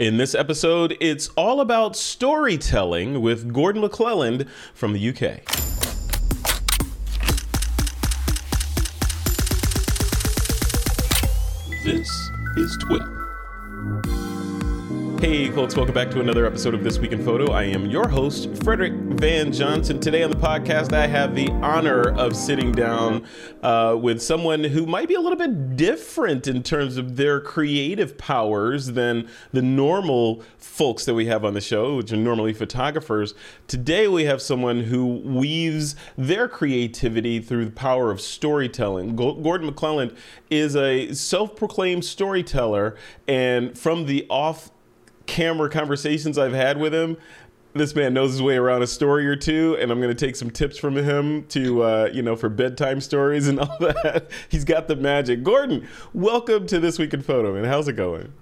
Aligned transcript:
In 0.00 0.16
this 0.16 0.34
episode, 0.34 0.96
it's 0.98 1.28
all 1.36 1.60
about 1.60 1.94
storytelling 1.94 3.22
with 3.22 3.52
Gordon 3.52 3.80
MacLellan 3.80 4.48
from 4.74 4.92
the 4.92 5.08
UK. 5.10 5.44
This 11.84 12.10
is 12.56 12.76
TWIP. 12.88 13.23
Hey, 15.24 15.50
folks, 15.50 15.74
welcome 15.74 15.94
back 15.94 16.10
to 16.10 16.20
another 16.20 16.44
episode 16.44 16.74
of 16.74 16.84
This 16.84 16.98
Week 16.98 17.12
in 17.12 17.24
Photo. 17.24 17.50
I 17.50 17.62
am 17.62 17.86
your 17.86 18.06
host, 18.08 18.62
Frederick 18.62 18.92
Van 18.92 19.50
Johnson. 19.50 19.98
Today 19.98 20.22
on 20.22 20.30
the 20.30 20.36
podcast, 20.36 20.92
I 20.92 21.06
have 21.06 21.34
the 21.34 21.48
honor 21.62 22.10
of 22.18 22.36
sitting 22.36 22.72
down 22.72 23.24
uh, 23.62 23.96
with 23.98 24.20
someone 24.20 24.64
who 24.64 24.84
might 24.84 25.08
be 25.08 25.14
a 25.14 25.20
little 25.20 25.38
bit 25.38 25.76
different 25.76 26.46
in 26.46 26.62
terms 26.62 26.98
of 26.98 27.16
their 27.16 27.40
creative 27.40 28.18
powers 28.18 28.88
than 28.88 29.26
the 29.50 29.62
normal 29.62 30.42
folks 30.58 31.06
that 31.06 31.14
we 31.14 31.24
have 31.24 31.42
on 31.42 31.54
the 31.54 31.60
show, 31.62 31.96
which 31.96 32.12
are 32.12 32.18
normally 32.18 32.52
photographers. 32.52 33.32
Today, 33.66 34.06
we 34.06 34.24
have 34.24 34.42
someone 34.42 34.82
who 34.82 35.22
weaves 35.24 35.96
their 36.18 36.48
creativity 36.48 37.40
through 37.40 37.64
the 37.64 37.70
power 37.70 38.10
of 38.10 38.20
storytelling. 38.20 39.16
Gordon 39.16 39.68
MacLellan 39.68 40.14
is 40.50 40.76
a 40.76 41.14
self 41.14 41.56
proclaimed 41.56 42.04
storyteller, 42.04 42.94
and 43.26 43.78
from 43.78 44.04
the 44.04 44.26
off 44.28 44.70
camera 45.26 45.68
conversations 45.68 46.38
I've 46.38 46.52
had 46.52 46.78
with 46.78 46.94
him, 46.94 47.16
this 47.74 47.94
man 47.94 48.14
knows 48.14 48.30
his 48.30 48.42
way 48.42 48.56
around 48.56 48.82
a 48.82 48.86
story 48.86 49.26
or 49.26 49.34
two, 49.34 49.76
and 49.80 49.90
I'm 49.90 50.00
going 50.00 50.14
to 50.14 50.26
take 50.26 50.36
some 50.36 50.50
tips 50.50 50.78
from 50.78 50.94
him 50.96 51.44
to, 51.48 51.82
uh, 51.82 52.10
you 52.12 52.22
know, 52.22 52.36
for 52.36 52.48
bedtime 52.48 53.00
stories 53.00 53.48
and 53.48 53.58
all 53.60 53.76
that. 53.80 54.30
He's 54.48 54.64
got 54.64 54.86
the 54.86 54.96
magic. 54.96 55.42
Gordon, 55.42 55.88
welcome 56.12 56.66
to 56.68 56.78
This 56.78 56.98
Week 56.98 57.12
in 57.12 57.22
Photo, 57.22 57.56
and 57.56 57.66
how's 57.66 57.88
it 57.88 57.94
going? 57.94 58.32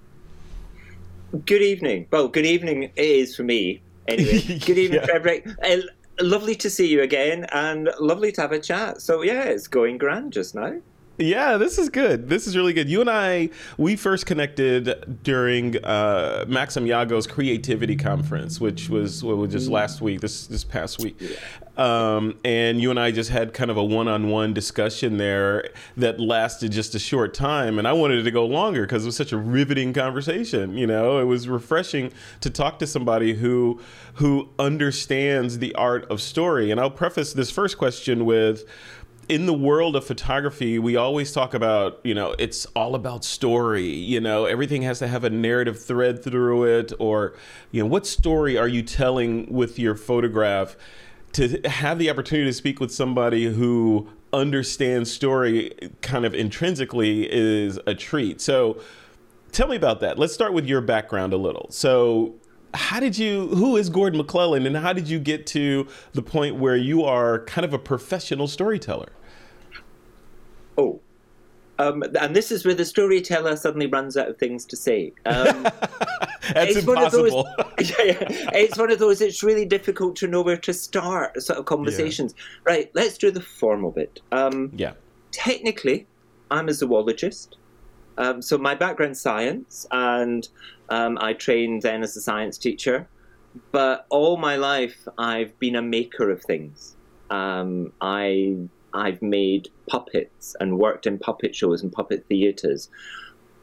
Good 1.47 1.63
evening. 1.63 2.07
Well, 2.11 2.29
good 2.29 2.45
evening 2.45 2.85
it 2.85 2.93
is 2.97 3.35
for 3.35 3.43
me. 3.43 3.81
Anyway, 4.07 4.41
good 4.67 4.77
evening, 4.77 5.01
yeah. 5.01 5.07
Frederick. 5.07 5.49
Uh, 5.65 5.79
lovely 6.21 6.55
to 6.57 6.69
see 6.69 6.87
you 6.87 7.01
again, 7.01 7.47
and 7.53 7.89
lovely 7.99 8.33
to 8.33 8.41
have 8.43 8.53
a 8.53 8.59
chat. 8.59 9.01
So, 9.01 9.23
yeah, 9.23 9.45
it's 9.45 9.67
going 9.67 9.97
grand 9.97 10.35
just 10.35 10.55
now. 10.55 10.75
Yeah, 11.19 11.59
this 11.59 11.79
is 11.79 11.91
good. 11.91 12.29
This 12.29 12.47
is 12.47 12.57
really 12.57 12.73
good. 12.73 12.89
You 12.89 13.01
and 13.03 13.11
I, 13.11 13.51
we 13.77 13.97
first 13.97 14.25
connected 14.25 15.23
during 15.23 15.77
uh, 15.85 16.47
Maxim 16.49 16.87
Jago's 16.87 17.27
creativity 17.27 17.97
conference, 17.97 18.61
which 18.61 18.89
was 18.89 19.23
what 19.23 19.37
was 19.37 19.53
just 19.53 19.69
mm. 19.69 19.73
last 19.73 20.01
week, 20.01 20.21
this 20.21 20.47
this 20.47 20.65
past 20.65 21.01
week. 21.01 21.21
Um, 21.77 22.39
and 22.45 22.81
you 22.81 22.91
and 22.91 22.99
I 22.99 23.13
just 23.13 23.31
had 23.31 23.55
kind 23.55 23.71
of 23.71 23.77
a 23.77 23.85
one-on-one 23.85 24.53
discussion 24.53 25.17
there 25.17 25.71
that 25.97 26.21
lasted 26.21 26.73
just 26.73 26.95
a 26.95 26.99
short 26.99 27.35
time, 27.35 27.79
and 27.79 27.87
I 27.87 27.93
wanted 27.93 28.21
it 28.21 28.23
to 28.25 28.31
go 28.31 28.47
longer 28.47 28.83
because 28.83 29.05
it 29.05 29.07
was 29.07 29.17
such 29.17 29.33
a 29.33 29.39
riveting 29.39 29.93
conversation. 29.93 30.77
You 30.77 30.87
know, 30.87 31.19
it 31.19 31.25
was 31.25 31.49
refreshing 31.49 32.13
to 32.41 32.51
talk 32.51 32.79
to 32.81 32.87
somebody 32.87 33.35
who 33.35 33.81
who 34.15 34.49
understands 34.59 35.59
the 35.59 35.75
art 35.75 36.11
of 36.11 36.21
story. 36.21 36.71
And 36.71 36.81
I'll 36.81 36.91
preface 36.91 37.33
this 37.33 37.51
first 37.51 37.79
question 37.79 38.25
with 38.25 38.65
in 39.33 39.47
the 39.47 39.55
world 39.55 39.97
of 39.97 40.05
photography, 40.05 40.79
we 40.79 40.95
always 40.95 41.33
talk 41.33 41.55
about, 41.55 42.01
you 42.05 42.13
know, 42.13 42.35
it's 42.39 42.67
all 42.77 42.95
about 42.95 43.25
story. 43.25 43.89
You 43.89 44.21
know, 44.21 44.45
everything 44.45 44.83
has 44.83 44.99
to 44.99 45.09
have 45.09 45.25
a 45.25 45.31
narrative 45.31 45.83
thread 45.83 46.23
through 46.23 46.65
it, 46.65 46.93
or, 46.99 47.35
you 47.71 47.83
know, 47.83 47.87
what 47.87 48.07
story 48.07 48.59
are 48.59 48.69
you 48.69 48.83
telling 48.83 49.51
with 49.51 49.79
your 49.79 49.95
photograph? 49.95 50.77
To 51.33 51.63
have 51.67 51.99
the 51.99 52.11
opportunity 52.11 52.51
to 52.51 52.53
speak 52.53 52.79
with 52.79 52.93
somebody 52.93 53.51
who 53.51 54.07
understands 54.35 55.11
story 55.11 55.73
kind 56.03 56.27
of 56.27 56.35
intrinsically 56.35 57.27
is 57.33 57.81
a 57.87 57.95
treat. 57.95 58.39
So, 58.43 58.83
tell 59.51 59.67
me 59.67 59.77
about 59.77 60.01
that. 60.01 60.19
Let's 60.19 60.35
start 60.35 60.53
with 60.53 60.67
your 60.67 60.83
background 60.83 61.33
a 61.33 61.39
little. 61.39 61.69
So, 61.71 62.35
how 62.75 63.01
did 63.01 63.17
you 63.17 63.49
who 63.49 63.79
is 63.79 63.89
gordon 63.89 64.19
maclellan 64.19 64.67
and 64.67 64.77
how 64.77 64.93
did 64.95 65.07
you 65.07 65.19
get 65.19 65.47
to 65.47 65.87
the 66.13 66.23
point 66.23 66.57
where 66.57 66.77
you 66.77 67.05
are 67.05 67.45
kind 67.45 67.67
of 67.67 67.75
a 67.75 67.79
professional 67.79 68.49
storyteller 68.49 69.13
oh 70.79 71.01
um, 71.79 72.05
and 72.21 72.37
this 72.37 72.53
is 72.53 72.65
where 72.65 72.75
the 72.75 72.85
storyteller 72.85 73.57
suddenly 73.57 73.87
runs 73.87 74.17
out 74.17 74.29
of 74.29 74.39
things 74.39 74.65
to 74.67 74.77
say. 74.77 75.13
Um, 75.25 75.63
That's 76.55 76.77
it's 76.77 76.87
impossible. 76.87 77.45
One 77.45 77.55
those, 77.79 77.91
yeah, 77.91 78.05
yeah, 78.05 78.51
it's 78.55 78.79
one 78.79 78.91
of 78.91 78.99
those. 78.99 79.21
It's 79.21 79.43
really 79.43 79.65
difficult 79.65 80.17
to 80.17 80.27
know 80.27 80.43
where 80.43 80.57
to 80.59 80.73
start 80.73 81.41
sort 81.43 81.59
of 81.59 81.65
conversations. 81.65 82.35
Yeah. 82.37 82.73
Right, 82.73 82.91
let's 82.95 83.17
do 83.19 83.31
the 83.31 83.41
formal 83.41 83.91
bit. 83.91 84.21
Um, 84.33 84.71
yeah. 84.75 84.93
Technically, 85.31 86.07
I'm 86.51 86.69
a 86.69 86.75
zoologist. 86.75 87.57
Um, 88.19 88.43
so 88.43 88.59
my 88.59 88.75
background 88.75 89.17
science, 89.17 89.87
and 89.91 90.47
um, 90.91 91.17
I 91.21 91.33
trained 91.33 91.83
then 91.83 92.03
as 92.03 92.17
a 92.17 92.21
science 92.21 92.59
teacher. 92.59 93.09
But 93.71 94.07
all 94.09 94.37
my 94.37 94.57
life, 94.57 95.09
I've 95.19 95.59
been 95.59 95.77
a 95.77 95.83
maker 95.83 96.31
of 96.31 96.43
things. 96.43 96.97
Um, 97.31 97.93
I 98.01 98.57
I've 98.95 99.23
made 99.23 99.69
puppets 99.87 100.57
and 100.61 100.79
worked 100.79 101.07
in 101.07 101.19
puppet 101.19 101.55
shows 101.55 101.83
and 101.83 101.93
puppet 101.93 102.25
theatres 102.29 102.89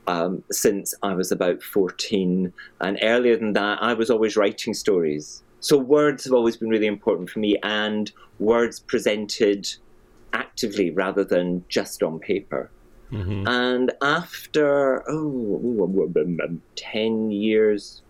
um, 0.07 0.44
since 0.51 0.94
I 1.03 1.13
was 1.13 1.31
about 1.31 1.62
14. 1.62 2.51
And 2.81 3.00
earlier 3.01 3.38
than 3.38 3.53
that, 3.53 3.81
I 3.81 3.94
was 3.94 4.09
always 4.09 4.35
writing 4.35 4.73
stories. 4.73 5.44
So 5.59 5.78
words 5.78 6.23
have 6.23 6.34
always 6.34 6.57
been 6.57 6.69
really 6.69 6.88
important 6.88 7.29
for 7.29 7.39
me, 7.39 7.57
and 7.63 8.12
words 8.39 8.79
presented 8.79 9.69
actively 10.34 10.89
rather 10.91 11.23
than 11.23 11.63
just 11.69 12.01
on 12.01 12.19
paper. 12.19 12.72
Mm-hmm. 13.12 13.47
And 13.47 13.91
after 14.01 15.03
oh, 15.09 16.03
10 16.75 17.31
years 17.31 18.01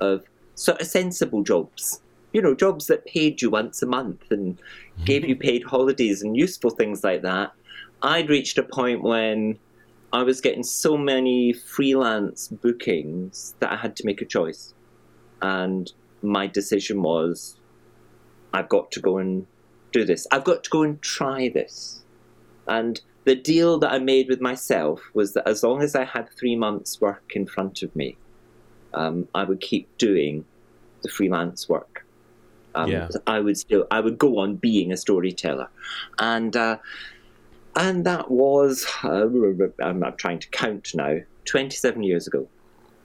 of 0.00 0.22
sort 0.54 0.80
of 0.80 0.86
sensible 0.86 1.42
jobs, 1.42 2.00
you 2.32 2.42
know, 2.42 2.54
jobs 2.54 2.86
that 2.86 3.06
paid 3.06 3.40
you 3.40 3.50
once 3.50 3.82
a 3.82 3.86
month 3.86 4.30
and 4.30 4.56
mm-hmm. 4.56 5.04
gave 5.04 5.28
you 5.28 5.36
paid 5.36 5.64
holidays 5.64 6.22
and 6.22 6.36
useful 6.36 6.70
things 6.70 7.02
like 7.02 7.22
that, 7.22 7.52
I'd 8.02 8.28
reached 8.28 8.58
a 8.58 8.62
point 8.62 9.02
when 9.02 9.58
I 10.12 10.22
was 10.22 10.40
getting 10.40 10.62
so 10.62 10.96
many 10.96 11.52
freelance 11.52 12.48
bookings 12.48 13.54
that 13.60 13.72
I 13.72 13.76
had 13.76 13.96
to 13.96 14.06
make 14.06 14.22
a 14.22 14.26
choice. 14.26 14.74
And 15.42 15.90
my 16.22 16.46
decision 16.46 17.02
was 17.02 17.58
I've 18.52 18.68
got 18.68 18.90
to 18.92 19.00
go 19.00 19.18
and 19.18 19.46
do 19.92 20.04
this. 20.04 20.26
I've 20.30 20.44
got 20.44 20.64
to 20.64 20.70
go 20.70 20.82
and 20.82 21.00
try 21.02 21.48
this. 21.48 22.04
And 22.66 23.00
the 23.24 23.34
deal 23.34 23.78
that 23.78 23.92
I 23.92 23.98
made 23.98 24.28
with 24.28 24.40
myself 24.40 25.02
was 25.14 25.34
that 25.34 25.46
as 25.46 25.62
long 25.62 25.82
as 25.82 25.94
I 25.94 26.04
had 26.04 26.30
three 26.30 26.56
months' 26.56 27.00
work 27.00 27.32
in 27.34 27.46
front 27.46 27.82
of 27.82 27.94
me, 27.94 28.16
um, 28.94 29.28
I 29.34 29.44
would 29.44 29.60
keep 29.60 29.96
doing 29.98 30.44
the 31.02 31.08
freelance 31.08 31.68
work. 31.68 32.06
Um, 32.74 32.90
yeah. 32.90 33.08
I 33.26 33.40
would 33.40 33.58
still, 33.58 33.86
I 33.90 34.00
would 34.00 34.18
go 34.18 34.38
on 34.38 34.56
being 34.56 34.92
a 34.92 34.96
storyteller, 34.96 35.68
and 36.18 36.56
uh, 36.56 36.78
and 37.76 38.04
that 38.04 38.30
was, 38.30 38.86
uh, 39.04 39.28
I'm, 39.80 40.02
I'm, 40.02 40.16
trying 40.16 40.40
to 40.40 40.48
count 40.48 40.94
now, 40.94 41.18
27 41.44 42.02
years 42.02 42.26
ago. 42.26 42.48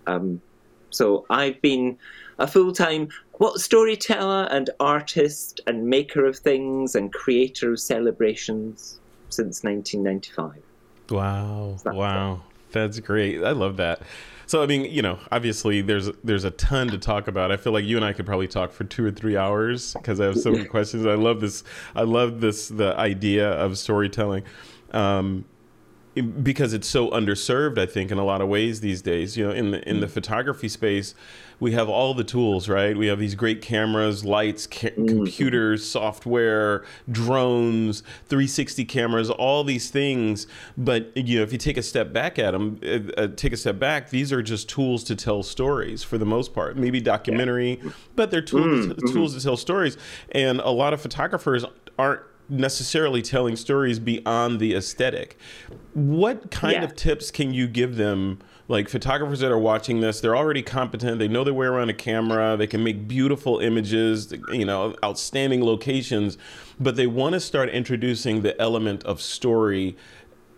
Um, 0.08 0.42
so 0.90 1.26
I've 1.30 1.62
been 1.62 1.98
a 2.40 2.48
full 2.48 2.72
time 2.74 3.10
what 3.34 3.60
storyteller 3.60 4.48
and 4.52 4.70
artist 4.80 5.62
and 5.68 5.88
maker 5.88 6.26
of 6.26 6.38
things 6.38 6.96
and 6.96 7.14
creator 7.14 7.74
of 7.74 7.80
celebrations 7.80 9.00
since 9.30 9.64
1995. 9.64 10.62
Wow. 11.10 11.78
wow. 11.86 12.42
That's 12.72 13.00
great. 13.00 13.44
I 13.44 13.52
love 13.52 13.78
that. 13.78 14.02
So 14.46 14.62
I 14.62 14.66
mean, 14.66 14.86
you 14.86 15.02
know, 15.02 15.20
obviously 15.32 15.82
there's 15.82 16.10
there's 16.24 16.44
a 16.44 16.52
ton 16.52 16.88
to 16.90 16.98
talk 16.98 17.28
about. 17.28 17.52
I 17.52 17.58
feel 17.58 17.74
like 17.74 17.86
you 17.86 17.96
and 17.96 18.06
I 18.06 18.14
could 18.14 18.26
probably 18.26 18.48
talk 18.48 18.72
for 18.72 18.84
2 18.84 19.06
or 19.06 19.12
3 19.12 19.38
hours 19.38 19.94
because 19.94 20.20
I 20.20 20.26
have 20.26 20.40
so 20.40 20.52
many 20.52 20.66
questions. 20.76 21.06
I 21.06 21.16
love 21.16 21.42
this 21.42 21.64
I 21.96 22.04
love 22.04 22.42
this 22.42 22.68
the 22.68 22.96
idea 22.98 23.50
of 23.52 23.78
storytelling. 23.78 24.44
Um, 24.92 25.46
because 26.14 26.74
it's 26.74 26.88
so 26.88 27.10
underserved 27.10 27.78
i 27.78 27.86
think 27.86 28.12
in 28.12 28.18
a 28.18 28.24
lot 28.24 28.42
of 28.42 28.48
ways 28.48 28.82
these 28.82 29.02
days 29.02 29.36
you 29.36 29.46
know 29.46 29.52
in 29.52 29.72
the 29.72 29.90
in 29.90 30.00
the 30.00 30.08
photography 30.08 30.70
space 30.70 31.16
we 31.60 31.72
have 31.72 31.90
all 31.90 32.14
the 32.14 32.24
tools 32.24 32.70
right 32.70 32.96
we 32.98 33.08
have 33.08 33.20
these 33.20 33.36
great 33.36 33.62
cameras 33.62 34.24
lights 34.24 34.68
ca- 34.68 34.92
mm-hmm. 34.92 35.08
computers 35.08 35.88
software 35.88 36.84
drones 37.12 38.02
360 38.28 38.86
cameras 38.86 39.30
all 39.30 39.64
these 39.64 39.90
things 39.90 40.46
but 40.78 41.16
you 41.16 41.38
know 41.38 41.44
if 41.44 41.52
you 41.52 41.58
take 41.58 41.78
a 41.78 41.84
step 41.84 42.14
back 42.14 42.38
at 42.38 42.52
them 42.52 42.80
uh, 42.84 43.22
uh, 43.22 43.28
take 43.36 43.54
a 43.54 43.58
step 43.58 43.80
back 43.80 44.10
these 44.10 44.32
are 44.32 44.44
just 44.44 44.70
tools 44.70 45.04
to 45.04 45.16
tell 45.16 45.42
stories 45.42 46.04
for 46.04 46.18
the 46.18 46.26
most 46.26 46.54
part 46.54 46.78
maybe 46.78 47.02
documentary 47.02 47.80
yeah. 47.82 47.92
but 48.16 48.30
they're 48.30 48.42
tools 48.42 48.86
mm-hmm. 48.86 49.14
tools 49.14 49.36
to 49.36 49.42
tell 49.42 49.58
stories 49.58 49.98
and 50.32 50.60
a 50.60 50.70
lot 50.70 50.94
of 50.94 51.02
photographers 51.02 51.66
aren't 51.98 52.22
necessarily 52.54 53.22
telling 53.22 53.56
stories 53.56 54.00
beyond 54.00 54.60
the 54.60 54.76
aesthetic. 54.76 55.38
What 55.94 56.52
kind 56.52 56.74
yeah. 56.74 56.84
of 56.84 56.96
tips 56.96 57.32
can 57.32 57.54
you 57.54 57.68
give 57.68 57.96
them? 57.96 58.40
Like 58.70 58.88
photographers 58.88 59.42
that 59.42 59.52
are 59.52 59.60
watching 59.60 60.00
this, 60.00 60.22
they're 60.22 60.38
already 60.38 60.64
competent. 60.64 61.20
They 61.20 61.28
know 61.28 61.44
their 61.44 61.54
way 61.54 61.68
around 61.68 61.90
a 61.90 61.94
camera. 61.94 62.56
They 62.56 62.66
can 62.66 62.82
make 62.82 63.10
beautiful 63.10 63.60
images, 63.60 64.34
you 64.54 64.64
know, 64.64 64.96
outstanding 65.04 65.64
locations, 65.66 66.38
but 66.80 66.96
they 66.96 67.06
want 67.06 67.34
to 67.34 67.42
start 67.42 67.68
introducing 67.70 68.42
the 68.42 68.60
element 68.62 69.04
of 69.04 69.22
story 69.22 69.98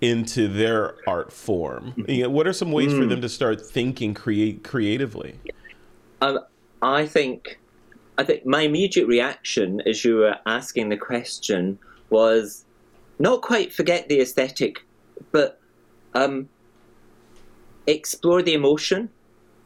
into 0.01 0.47
their 0.47 0.95
art 1.07 1.31
form? 1.31 1.93
You 2.07 2.23
know, 2.23 2.29
what 2.29 2.47
are 2.47 2.53
some 2.53 2.71
ways 2.71 2.91
mm. 2.91 2.99
for 2.99 3.05
them 3.05 3.21
to 3.21 3.29
start 3.29 3.65
thinking 3.65 4.13
create 4.13 4.63
creatively? 4.63 5.39
Um, 6.21 6.39
I 6.81 7.05
think, 7.07 7.59
I 8.17 8.23
think 8.23 8.45
my 8.45 8.61
immediate 8.61 9.07
reaction 9.07 9.81
as 9.85 10.05
you 10.05 10.17
were 10.17 10.35
asking 10.45 10.89
the 10.89 10.97
question 10.97 11.77
was 12.09 12.65
not 13.19 13.41
quite 13.41 13.73
forget 13.73 14.07
the 14.07 14.21
aesthetic, 14.21 14.85
but 15.31 15.59
um, 16.13 16.49
explore 17.87 18.41
the 18.41 18.53
emotion 18.53 19.09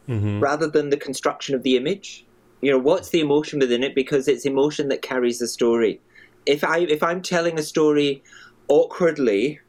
mm-hmm. 0.08 0.40
rather 0.40 0.68
than 0.68 0.90
the 0.90 0.98
construction 0.98 1.56
of 1.56 1.64
the 1.64 1.78
image. 1.78 2.26
You 2.62 2.72
know, 2.72 2.78
what's 2.78 3.10
the 3.10 3.22
emotion 3.22 3.60
within 3.60 3.84
it? 3.84 3.96
Because 3.96 4.28
it's 4.28 4.46
emotion 4.46 4.90
that 4.90 5.02
carries 5.02 5.40
the 5.40 5.48
story. 5.48 6.02
If 6.46 6.64
I 6.64 6.80
if 6.80 7.04
I'm 7.04 7.22
telling 7.22 7.58
a 7.58 7.64
story 7.64 8.24
awkwardly, 8.68 9.60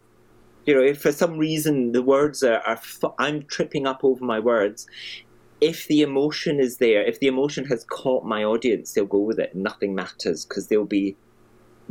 you 0.66 0.74
know, 0.74 0.82
if 0.82 1.00
for 1.00 1.12
some 1.12 1.38
reason 1.38 1.92
the 1.92 2.02
words 2.02 2.42
are, 2.42 2.60
are 2.60 2.80
I'm 3.18 3.44
tripping 3.44 3.86
up 3.86 4.02
over 4.02 4.24
my 4.24 4.40
words, 4.40 4.86
if 5.60 5.86
the 5.88 6.02
emotion 6.02 6.58
is 6.58 6.78
there, 6.78 7.02
if 7.02 7.20
the 7.20 7.26
emotion 7.26 7.66
has 7.66 7.84
caught 7.84 8.24
my 8.24 8.44
audience, 8.44 8.92
they'll 8.92 9.04
go 9.04 9.18
with 9.18 9.38
it. 9.38 9.54
Nothing 9.54 9.94
matters 9.94 10.44
because 10.44 10.68
they'll 10.68 10.84
be 10.84 11.16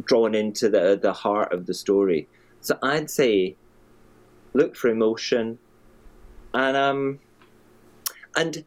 drawn 0.04 0.34
into 0.34 0.70
the 0.70 0.98
the 1.02 1.14
heart 1.14 1.54
of 1.54 1.66
the 1.66 1.74
story. 1.74 2.28
So 2.62 2.78
I'd 2.82 3.10
say 3.10 3.56
look 4.54 4.76
for 4.76 4.90
emotion, 4.90 5.60
and 6.54 6.76
um, 6.76 7.20
and 8.36 8.66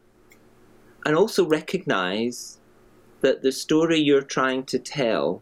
and 1.05 1.15
also 1.15 1.45
recognize 1.45 2.59
that 3.21 3.41
the 3.41 3.51
story 3.51 3.99
you're 3.99 4.21
trying 4.21 4.63
to 4.65 4.79
tell 4.79 5.41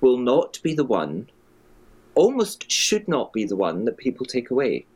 will 0.00 0.18
not 0.18 0.60
be 0.62 0.74
the 0.74 0.84
one, 0.84 1.28
almost 2.14 2.70
should 2.70 3.08
not 3.08 3.32
be 3.32 3.44
the 3.44 3.56
one 3.56 3.84
that 3.84 3.96
people 3.96 4.26
take 4.26 4.50
away. 4.50 4.86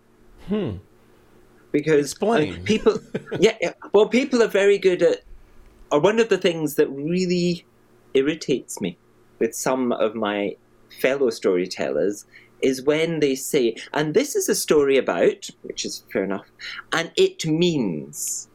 Hmm. 0.49 0.77
Because 1.73 2.13
Explain. 2.13 2.65
people, 2.65 2.99
yeah, 3.39 3.57
yeah, 3.61 3.73
well, 3.93 4.09
people 4.09 4.43
are 4.43 4.49
very 4.49 4.79
good 4.79 5.03
at, 5.03 5.23
or 5.93 6.01
one 6.01 6.19
of 6.19 6.29
the 6.29 6.39
things 6.39 6.75
that 6.75 6.89
really 6.89 7.65
irritates 8.15 8.81
me 8.81 8.99
with 9.39 9.55
some 9.55 9.93
of 9.93 10.15
my 10.15 10.57
fellow 11.01 11.31
storytellers 11.31 12.27
is 12.63 12.83
when 12.83 13.21
they 13.21 13.35
say, 13.35 13.75
and 13.95 14.15
this 14.15 14.37
is 14.37 14.49
a 14.49 14.55
story 14.55 14.97
about, 14.97 15.49
which 15.63 15.85
is 15.85 16.05
fair 16.13 16.25
enough, 16.25 16.47
and 16.93 17.11
it 17.17 17.47
means 17.47 18.49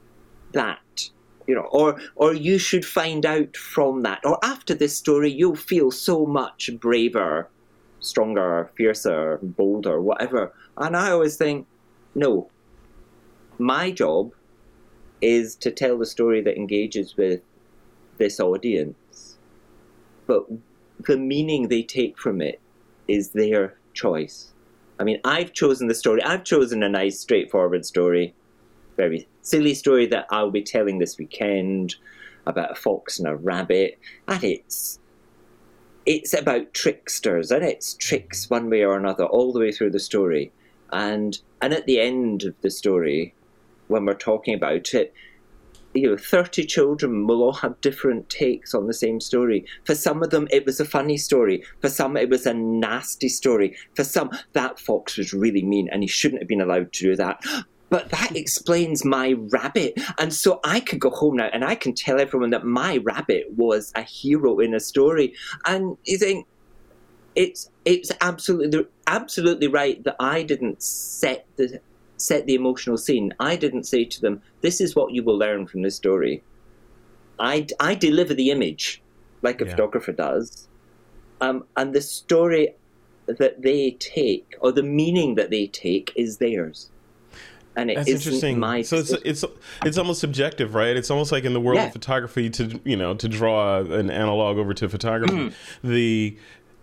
that, 0.54 1.10
you 1.48 1.56
know, 1.56 1.68
or 1.72 2.00
or 2.16 2.34
you 2.34 2.58
should 2.58 2.86
find 2.86 3.26
out 3.26 3.56
from 3.58 4.02
that, 4.02 4.20
or 4.26 4.38
after 4.44 4.74
this 4.74 4.96
story 4.96 5.32
you'll 5.32 5.56
feel 5.56 5.92
so 5.92 6.26
much 6.26 6.70
braver, 6.80 7.50
stronger, 8.00 8.70
fiercer, 8.76 9.40
bolder, 9.42 10.02
whatever. 10.02 10.54
And 10.78 10.96
I 10.96 11.12
always 11.12 11.38
think, 11.38 11.68
no. 12.14 12.50
My 13.58 13.92
job 13.92 14.34
is 15.22 15.56
to 15.56 15.72
tell 15.72 15.98
the 15.98 16.06
story 16.06 16.42
that 16.42 16.58
engages 16.58 17.16
with 17.16 17.42
this 18.18 18.40
audience. 18.40 19.38
But 20.28 20.46
the 21.00 21.18
meaning 21.18 21.68
they 21.68 21.84
take 21.84 22.18
from 22.18 22.42
it 22.42 22.60
is 23.08 23.30
their 23.30 23.76
choice. 23.94 24.52
I 25.00 25.04
mean, 25.04 25.20
I've 25.24 25.54
chosen 25.54 25.88
the 25.88 25.96
story. 25.96 26.22
I've 26.24 26.44
chosen 26.44 26.84
a 26.84 26.90
nice, 26.90 27.20
straightforward 27.20 27.86
story, 27.86 28.34
very 28.98 29.28
silly 29.42 29.74
story 29.74 30.06
that 30.08 30.28
I'll 30.30 30.52
be 30.52 30.62
telling 30.62 31.00
this 31.00 31.18
weekend 31.18 31.96
about 32.46 32.72
a 32.72 32.76
fox 32.76 33.20
and 33.20 33.28
a 33.28 33.36
rabbit, 33.36 34.00
and 34.28 34.44
it's 34.44 35.00
it's 36.06 36.34
about 36.34 36.74
tricksters, 36.74 37.52
and 37.52 37.64
it's 37.64 37.96
tricks 37.96 38.50
one 38.50 38.70
way 38.70 38.84
or 38.84 38.96
another 38.96 39.26
all 39.26 39.52
the 39.52 39.60
way 39.60 39.72
through 39.72 39.92
the 39.92 40.00
story, 40.00 40.52
and 40.92 41.40
and 41.62 41.74
at 41.74 41.86
the 41.86 42.00
end 42.00 42.44
of 42.44 42.60
the 42.62 42.70
story, 42.70 43.34
when 43.88 44.06
we're 44.06 44.14
talking 44.14 44.54
about 44.54 44.94
it, 44.94 45.14
you 45.94 46.10
know, 46.10 46.18
30 46.18 46.66
children 46.66 47.26
will 47.26 47.42
all 47.42 47.54
have 47.54 47.80
different 47.82 48.30
takes 48.30 48.74
on 48.74 48.88
the 48.88 48.94
same 48.94 49.22
story. 49.22 49.66
For 49.86 49.96
some 49.96 50.22
of 50.22 50.30
them, 50.30 50.48
it 50.52 50.66
was 50.66 50.80
a 50.80 50.86
funny 50.86 51.18
story. 51.18 51.64
For 51.80 51.90
some, 51.90 52.18
it 52.18 52.30
was 52.30 52.46
a 52.46 52.54
nasty 52.54 53.30
story. 53.30 53.78
For 53.96 54.04
some, 54.04 54.30
that 54.54 54.80
fox 54.80 55.18
was 55.18 55.34
really 55.34 55.64
mean 55.64 55.88
and 55.92 56.04
he 56.04 56.08
shouldn't 56.08 56.42
have 56.42 56.50
been 56.50 56.62
allowed 56.62 56.92
to 56.94 57.04
do 57.04 57.16
that. 57.16 57.42
But 57.88 58.10
that 58.10 58.36
explains 58.36 59.06
my 59.06 59.36
rabbit. 59.52 59.94
And 60.18 60.34
so 60.34 60.60
I 60.66 60.80
could 60.80 61.00
go 61.00 61.12
home 61.12 61.38
now 61.38 61.50
and 61.54 61.64
I 61.64 61.76
can 61.76 61.94
tell 61.94 62.20
everyone 62.20 62.50
that 62.50 62.66
my 62.66 62.98
rabbit 62.98 63.46
was 63.56 63.94
a 63.96 64.02
hero 64.02 64.58
in 64.60 64.74
a 64.74 64.80
story. 64.80 65.36
And 65.66 65.96
you 66.04 66.18
think, 66.18 66.48
it's 67.36 67.70
it's 67.86 68.12
absolutely 68.22 68.88
absolutely 69.08 69.68
right 69.68 70.04
that 70.04 70.16
I 70.20 70.42
didn't 70.42 70.82
set 70.82 71.46
the 71.58 71.80
set 72.26 72.46
the 72.46 72.56
emotional 72.56 72.98
scene. 72.98 73.34
I 73.40 73.56
didn't 73.56 73.84
say 73.84 74.06
to 74.06 74.22
them, 74.22 74.42
"This 74.62 74.82
is 74.82 74.96
what 74.96 75.14
you 75.14 75.24
will 75.24 75.38
learn 75.38 75.68
from 75.68 75.82
this 75.82 75.96
story." 75.96 76.44
I 77.40 77.68
I 77.80 77.96
deliver 77.96 78.34
the 78.34 78.52
image, 78.52 79.02
like 79.42 79.62
a 79.62 79.66
yeah. 79.66 79.72
photographer 79.72 80.12
does, 80.12 80.68
um, 81.42 81.66
and 81.76 81.94
the 81.94 82.02
story 82.02 82.74
that 83.28 83.62
they 83.62 83.92
take 84.00 84.56
or 84.62 84.72
the 84.72 84.84
meaning 84.84 85.36
that 85.36 85.50
they 85.50 85.68
take 85.68 86.14
is 86.16 86.38
theirs. 86.38 86.90
And 87.78 87.92
it 87.92 87.96
That's 87.96 88.10
interesting. 88.10 88.58
My 88.58 88.84
so 88.84 88.98
it's 88.98 89.12
it's 89.12 89.44
it's 89.84 89.98
almost 89.98 90.22
subjective, 90.22 90.76
right? 90.76 90.96
It's 90.96 91.12
almost 91.12 91.32
like 91.34 91.44
in 91.44 91.54
the 91.54 91.60
world 91.60 91.78
yeah. 91.78 91.88
of 91.88 91.94
photography 91.94 92.50
to 92.52 92.80
you 92.86 92.96
know 92.96 93.16
to 93.16 93.28
draw 93.28 93.80
an 93.80 94.10
analog 94.10 94.58
over 94.58 94.74
to 94.74 94.88
photography. 94.88 95.36
Mm. 95.36 95.54
The 95.84 96.38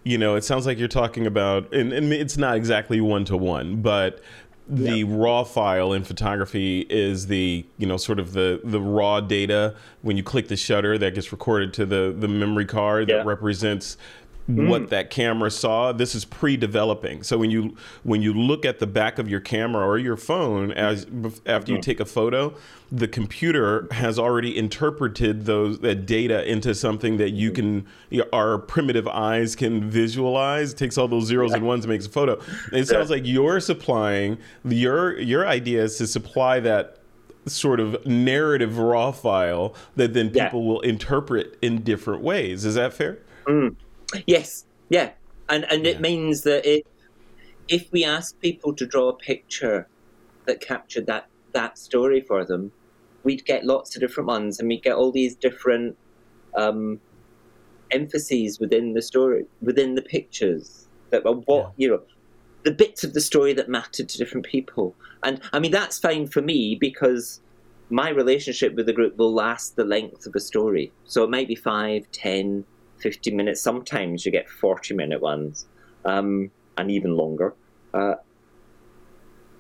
you 0.05 0.19
know, 0.19 0.35
it 0.35 0.45
sounds 0.45 0.67
like 0.67 0.79
you're 0.79 0.89
talking 0.89 1.27
about, 1.27 1.73
and, 1.73 1.93
and 1.93 2.13
it's 2.13 2.37
not 2.37 2.57
exactly 2.57 3.01
one 3.01 3.25
to 3.27 3.37
one, 3.37 3.83
but 3.83 4.21
the 4.69 4.99
yep. 4.99 5.09
raw 5.11 5.43
file 5.43 5.93
in 5.93 6.05
photography 6.05 6.87
is 6.89 7.27
the 7.27 7.65
you 7.79 7.87
know 7.87 7.97
sort 7.97 8.21
of 8.21 8.33
the 8.33 8.61
the 8.63 8.81
raw 8.81 9.21
data 9.21 9.75
when 10.03 10.17
you 10.17 10.23
click 10.23 10.49
the 10.49 10.57
shutter 10.57 10.97
that 10.97 11.15
gets 11.15 11.33
recorded 11.33 11.75
to 11.75 11.85
the 11.85 12.15
the 12.17 12.29
memory 12.29 12.65
card 12.65 13.09
yeah. 13.09 13.19
that 13.19 13.27
represents 13.27 13.97
mm. 14.49 14.69
what 14.69 14.91
that 14.91 15.11
camera 15.11 15.51
saw 15.51 15.93
this 15.93 16.15
is 16.15 16.25
pre-developing 16.25 17.23
so 17.23 17.39
when 17.39 17.51
you 17.51 17.77
when 18.03 18.23
you 18.23 18.33
look 18.33 18.65
at 18.65 18.79
the 18.79 18.87
back 18.87 19.19
of 19.19 19.29
your 19.29 19.41
camera 19.41 19.87
or 19.87 19.99
your 19.99 20.17
phone 20.17 20.73
as 20.73 21.07
after 21.47 21.73
you 21.73 21.79
mm. 21.79 21.83
take 21.83 22.01
a 22.01 22.05
photo 22.05 22.55
the 22.91 23.09
computer 23.09 23.89
has 23.91 24.19
already 24.19 24.57
interpreted 24.57 25.47
those 25.47 25.79
that 25.79 26.07
data 26.07 26.51
into 26.51 26.75
something 26.75 27.17
that 27.17 27.31
you 27.31 27.51
can 27.51 27.87
our 28.33 28.59
primitive 28.59 29.09
eyes 29.09 29.57
can 29.57 29.89
visualize 29.89 30.75
takes 30.75 30.99
all 30.99 31.09
those 31.09 31.27
zeros 31.27 31.53
and 31.53 31.67
ones 31.67 31.85
and 31.85 31.93
makes 31.93 32.07
a 32.07 32.11
photo 32.11 32.39
it 32.73 32.87
sounds 32.87 33.11
like 33.11 33.23
you're 33.25 33.61
supplying 33.61 34.37
your 34.65 35.19
your 35.19 35.47
idea 35.47 35.83
is 35.83 35.97
to 35.97 36.07
supply 36.07 36.61
that 36.61 36.99
sort 37.47 37.81
of 37.81 38.07
narrative 38.07 38.79
raw 38.79 39.11
file 39.11 39.75
that 39.97 40.15
then 40.15 40.29
people 40.31 40.61
yeah. 40.61 40.69
will 40.69 40.81
interpret 40.83 41.59
in 41.63 41.83
different 41.83 42.23
ways 42.23 42.65
is 42.65 42.75
that 42.75 42.93
fair 42.93 43.19
mm. 43.47 43.75
Yes, 44.27 44.65
yeah, 44.89 45.11
and 45.49 45.65
and 45.71 45.85
yeah. 45.85 45.93
it 45.93 46.01
means 46.01 46.43
that 46.43 46.67
it, 46.67 46.87
if 47.69 47.91
we 47.93 48.05
ask 48.05 48.39
people 48.41 48.75
to 48.75 48.87
draw 48.87 49.09
a 49.09 49.17
picture 49.17 49.89
that 50.47 50.61
captured 50.61 51.07
that 51.07 51.29
that 51.53 51.79
story 51.79 52.21
for 52.21 52.45
them, 52.45 52.73
we'd 53.25 53.45
get 53.45 53.65
lots 53.65 53.95
of 53.97 54.01
different 54.01 54.29
ones, 54.29 54.59
and 54.59 54.69
we'd 54.69 54.83
get 54.83 54.95
all 54.95 55.13
these 55.13 55.35
different 55.35 55.97
um, 56.57 57.01
emphases 57.91 58.59
within 58.59 58.95
the 58.95 59.03
story, 59.03 59.47
within 59.61 59.95
the 59.95 60.03
pictures 60.03 60.89
that 61.11 61.25
were 61.25 61.33
what 61.33 61.73
yeah. 61.77 61.85
you 61.85 61.89
know, 61.89 62.03
the 62.65 62.73
bits 62.73 63.05
of 63.05 63.13
the 63.13 63.21
story 63.21 63.53
that 63.53 63.69
mattered 63.69 64.09
to 64.09 64.19
different 64.19 64.47
people. 64.47 64.95
And 65.23 65.41
I 65.53 65.59
mean 65.59 65.71
that's 65.71 65.99
fine 65.99 66.27
for 66.27 66.43
me 66.43 66.75
because 66.75 67.41
my 67.91 68.09
relationship 68.09 68.75
with 68.75 68.87
the 68.87 68.93
group 68.93 69.17
will 69.17 69.33
last 69.33 69.77
the 69.77 69.85
length 69.85 70.27
of 70.27 70.35
a 70.35 70.41
story. 70.41 70.91
So 71.05 71.23
it 71.23 71.31
might 71.31 71.47
be 71.47 71.55
five, 71.55 72.11
ten, 72.11 72.65
50 73.03 73.31
minutes. 73.33 73.61
Sometimes 73.61 74.25
you 74.25 74.33
get 74.33 74.49
40 74.49 74.95
minute 74.95 75.21
ones, 75.21 75.67
um, 76.05 76.51
and 76.79 76.91
even 76.91 77.17
longer. 77.17 77.55
Uh, 77.93 78.15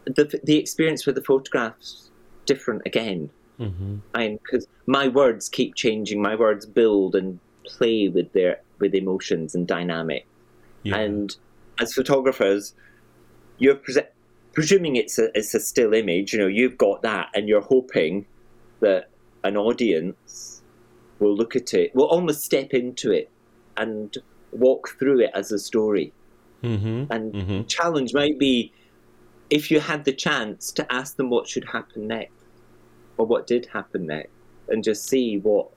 the 0.05 0.41
the 0.43 0.59
experience 0.59 1.07
with 1.07 1.15
the 1.15 1.23
photographs 1.23 2.11
different 2.47 2.83
again. 2.87 3.31
Mm-hmm. 3.61 3.99
And 4.15 4.39
because 4.43 4.67
my 4.87 5.09
words 5.09 5.49
keep 5.49 5.75
changing, 5.75 6.21
my 6.21 6.35
words 6.35 6.67
build 6.67 7.15
and 7.15 7.39
play 7.65 8.09
with 8.09 8.33
their 8.33 8.61
with 8.79 8.95
emotions 8.95 9.55
and 9.55 9.67
dynamic. 9.67 10.27
Yeah. 10.83 10.97
And 10.97 11.37
as 11.81 11.93
photographers, 11.95 12.75
you're 13.59 13.77
pre- 13.77 14.03
presuming 14.53 14.97
it's 14.97 15.19
a 15.19 15.31
it's 15.37 15.55
a 15.55 15.61
still 15.61 15.95
image. 15.95 16.33
You 16.33 16.41
know, 16.41 16.47
you've 16.47 16.79
got 16.79 17.03
that, 17.03 17.29
and 17.35 17.49
you're 17.49 17.61
hoping 17.61 18.27
that 18.81 19.09
an 19.45 19.57
audience 19.57 20.63
will 21.19 21.37
look 21.37 21.55
at 21.55 21.73
it, 21.73 21.95
will 21.95 22.07
almost 22.07 22.43
step 22.43 22.71
into 22.73 23.13
it 23.13 23.31
and 23.77 24.17
walk 24.53 24.91
through 24.99 25.21
it 25.21 25.31
as 25.35 25.53
a 25.53 25.59
story. 25.59 26.13
Mm-hmm. 26.63 27.13
And 27.13 27.33
mm-hmm. 27.33 27.63
challenge 27.65 28.15
might 28.15 28.39
be 28.39 28.73
if 29.51 29.71
you 29.71 29.81
had 29.81 30.05
the 30.05 30.13
chance 30.13 30.73
to 30.73 30.93
ask 30.93 31.17
them 31.17 31.29
what 31.29 31.49
should 31.49 31.65
happen 31.65 32.07
next 32.07 32.33
or 33.19 33.27
what 33.27 33.47
did 33.47 33.67
happen 33.67 34.07
next 34.07 34.31
and 34.69 34.83
just 34.83 35.09
see 35.09 35.39
what 35.39 35.69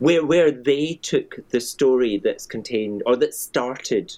where 0.00 0.24
where 0.24 0.50
they 0.50 0.98
took 1.02 1.36
the 1.50 1.60
story 1.60 2.18
that's 2.18 2.46
contained 2.46 3.02
or 3.06 3.14
that 3.16 3.34
started 3.34 4.16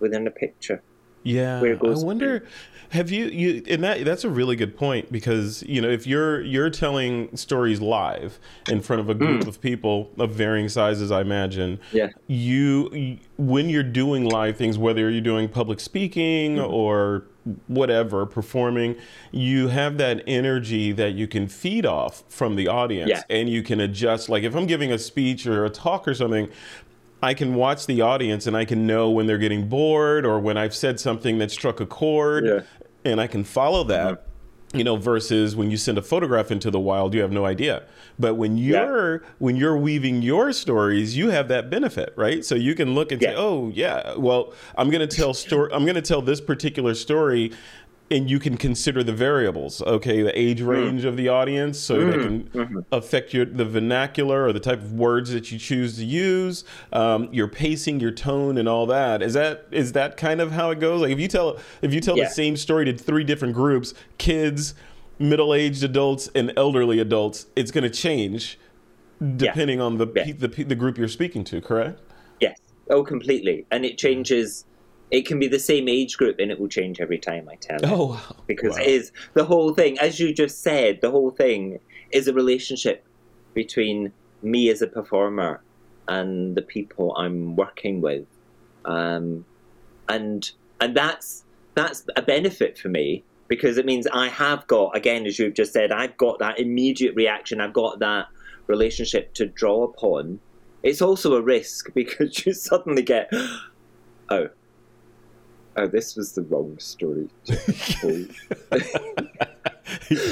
within 0.00 0.26
a 0.26 0.30
picture 0.30 0.82
Yeah, 1.24 1.60
where 1.60 1.72
it 1.72 1.80
goes. 1.80 2.02
I 2.02 2.06
wonder. 2.06 2.44
Have 2.90 3.10
you 3.10 3.24
you 3.26 3.62
and 3.68 3.82
that 3.82 4.04
that's 4.04 4.22
a 4.22 4.28
really 4.30 4.54
good 4.54 4.76
point 4.76 5.10
because 5.10 5.64
you 5.64 5.80
know 5.80 5.88
if 5.88 6.06
you're 6.06 6.40
you're 6.42 6.70
telling 6.70 7.34
stories 7.36 7.80
live 7.80 8.38
in 8.68 8.80
front 8.82 9.00
of 9.00 9.08
a 9.08 9.14
group 9.14 9.40
Mm. 9.42 9.48
of 9.48 9.60
people 9.60 10.10
of 10.16 10.30
varying 10.30 10.68
sizes, 10.68 11.10
I 11.10 11.22
imagine. 11.22 11.80
Yeah. 11.92 12.10
You 12.28 12.90
you- 12.92 13.18
when 13.36 13.68
you're 13.68 13.82
doing 13.82 14.24
live 14.26 14.56
things, 14.56 14.78
whether 14.78 15.10
you're 15.10 15.20
doing 15.20 15.48
public 15.48 15.80
speaking 15.80 16.56
Mm-hmm. 16.56 16.72
or 16.72 17.24
whatever 17.66 18.24
performing, 18.26 18.94
you 19.32 19.68
have 19.68 19.98
that 19.98 20.22
energy 20.26 20.92
that 20.92 21.14
you 21.14 21.26
can 21.26 21.48
feed 21.48 21.84
off 21.84 22.22
from 22.28 22.54
the 22.54 22.68
audience, 22.68 23.10
Yeah. 23.10 23.22
and 23.28 23.48
you 23.48 23.62
can 23.62 23.80
adjust. 23.80 24.28
Like 24.28 24.44
if 24.44 24.54
I'm 24.54 24.66
giving 24.66 24.92
a 24.92 24.98
speech 24.98 25.46
or 25.46 25.64
a 25.64 25.70
talk 25.70 26.06
or 26.06 26.14
something. 26.14 26.48
I 27.24 27.34
can 27.34 27.54
watch 27.54 27.86
the 27.86 28.00
audience 28.02 28.46
and 28.46 28.56
I 28.56 28.64
can 28.64 28.86
know 28.86 29.10
when 29.10 29.26
they're 29.26 29.38
getting 29.38 29.68
bored 29.68 30.24
or 30.26 30.38
when 30.38 30.56
I've 30.56 30.74
said 30.74 31.00
something 31.00 31.38
that 31.38 31.50
struck 31.50 31.80
a 31.80 31.86
chord 31.86 32.44
Yeah. 32.46 32.60
and 33.10 33.20
I 33.20 33.26
can 33.26 33.42
follow 33.44 33.82
that. 33.84 34.06
Uh-huh. 34.06 34.16
You 34.76 34.82
know, 34.82 34.96
versus 34.96 35.54
when 35.54 35.70
you 35.70 35.76
send 35.76 35.98
a 35.98 36.02
photograph 36.02 36.50
into 36.50 36.68
the 36.68 36.80
wild, 36.80 37.14
you 37.14 37.20
have 37.20 37.30
no 37.30 37.44
idea. 37.44 37.84
But 38.18 38.34
when 38.34 38.58
you're 38.58 39.22
when 39.38 39.54
you're 39.54 39.76
weaving 39.76 40.20
your 40.22 40.52
stories, 40.52 41.16
you 41.16 41.30
have 41.30 41.46
that 41.46 41.70
benefit, 41.70 42.12
right? 42.16 42.44
So 42.44 42.56
you 42.56 42.74
can 42.74 42.92
look 42.92 43.12
and 43.12 43.22
say, 43.22 43.34
"Oh, 43.36 43.70
yeah, 43.72 44.16
well, 44.16 44.52
I'm 44.76 44.90
going 44.90 45.08
to 45.08 45.16
tell 45.16 45.32
story. 45.32 45.70
I'm 45.72 45.84
going 45.84 45.94
to 45.94 46.02
tell 46.02 46.22
this 46.22 46.40
particular 46.40 46.94
story." 46.94 47.52
And 48.14 48.30
you 48.30 48.38
can 48.38 48.56
consider 48.56 49.02
the 49.02 49.12
variables, 49.12 49.82
okay, 49.82 50.22
the 50.22 50.38
age 50.38 50.60
hmm. 50.60 50.68
range 50.68 51.04
of 51.04 51.16
the 51.16 51.28
audience, 51.28 51.80
so 51.80 51.98
that 51.98 52.14
hmm. 52.14 52.46
can 52.48 52.66
hmm. 52.66 52.78
affect 52.92 53.34
your 53.34 53.44
the 53.44 53.64
vernacular 53.64 54.44
or 54.46 54.52
the 54.52 54.60
type 54.60 54.78
of 54.78 54.92
words 54.92 55.32
that 55.32 55.50
you 55.50 55.58
choose 55.58 55.96
to 55.96 56.04
use, 56.04 56.64
um, 56.92 57.28
your 57.32 57.48
pacing, 57.48 57.98
your 57.98 58.12
tone, 58.12 58.56
and 58.56 58.68
all 58.68 58.86
that. 58.86 59.20
Is 59.20 59.34
that 59.34 59.66
is 59.72 59.92
that 59.92 60.16
kind 60.16 60.40
of 60.40 60.52
how 60.52 60.70
it 60.70 60.78
goes? 60.78 61.00
Like 61.00 61.10
if 61.10 61.18
you 61.18 61.26
tell 61.26 61.58
if 61.82 61.92
you 61.92 62.00
tell 62.00 62.16
Yeah. 62.16 62.28
the 62.28 62.30
same 62.30 62.56
story 62.56 62.84
to 62.84 62.96
three 62.96 63.24
different 63.24 63.52
groups, 63.52 63.94
kids, 64.16 64.74
middle-aged 65.18 65.82
adults, 65.82 66.30
and 66.36 66.52
elderly 66.56 67.00
adults, 67.00 67.46
it's 67.56 67.72
going 67.72 67.84
to 67.84 67.90
change 67.90 68.60
depending 69.36 69.80
on 69.80 69.98
the, 69.98 70.06
Yeah. 70.14 70.32
the 70.38 70.48
the 70.62 70.76
group 70.76 70.98
you're 70.98 71.08
speaking 71.08 71.42
to. 71.44 71.60
Correct? 71.60 71.98
Yes. 72.38 72.60
Oh, 72.90 73.02
completely. 73.02 73.66
And 73.72 73.84
it 73.84 73.98
changes. 73.98 74.66
It 75.14 75.26
can 75.26 75.38
be 75.38 75.46
the 75.46 75.60
same 75.60 75.88
age 75.88 76.16
group, 76.16 76.40
and 76.40 76.50
it 76.50 76.58
will 76.58 76.68
change 76.68 77.00
every 77.00 77.18
time 77.18 77.48
I 77.48 77.54
tell 77.54 77.76
it. 77.76 77.84
Oh, 77.88 78.06
wow. 78.06 78.36
because 78.48 78.72
Wow. 78.74 78.82
it 78.82 78.88
is 78.88 79.12
the 79.34 79.44
whole 79.44 79.72
thing, 79.72 79.96
as 80.00 80.18
you 80.18 80.34
just 80.34 80.60
said, 80.60 81.00
the 81.02 81.10
whole 81.12 81.30
thing 81.30 81.78
is 82.10 82.26
a 82.26 82.32
relationship 82.32 83.04
between 83.54 84.12
me 84.42 84.70
as 84.70 84.82
a 84.82 84.88
performer 84.88 85.62
and 86.08 86.56
the 86.56 86.62
people 86.62 87.14
I'm 87.16 87.54
working 87.54 88.00
with, 88.00 88.26
um, 88.86 89.44
and 90.08 90.50
and 90.80 90.96
that's 90.96 91.44
that's 91.76 92.04
a 92.16 92.22
benefit 92.22 92.76
for 92.76 92.88
me 92.88 93.22
because 93.46 93.78
it 93.78 93.86
means 93.86 94.08
I 94.08 94.26
have 94.28 94.66
got 94.66 94.96
again, 94.96 95.26
as 95.26 95.38
you've 95.38 95.54
just 95.54 95.72
said, 95.72 95.92
I've 95.92 96.16
got 96.16 96.40
that 96.40 96.58
immediate 96.58 97.14
reaction, 97.14 97.60
I've 97.60 97.72
got 97.72 98.00
that 98.00 98.26
relationship 98.66 99.32
to 99.34 99.46
draw 99.46 99.84
upon. 99.84 100.40
It's 100.82 101.00
also 101.00 101.34
a 101.34 101.40
risk 101.40 101.94
because 101.94 102.44
you 102.44 102.52
suddenly 102.52 103.02
get, 103.02 103.30
oh, 104.30 104.48
oh, 105.76 105.86
this 105.86 106.16
was 106.16 106.32
the 106.32 106.42
wrong 106.42 106.78
story. 106.78 107.28
to 107.46 107.56
tell. 107.66 108.24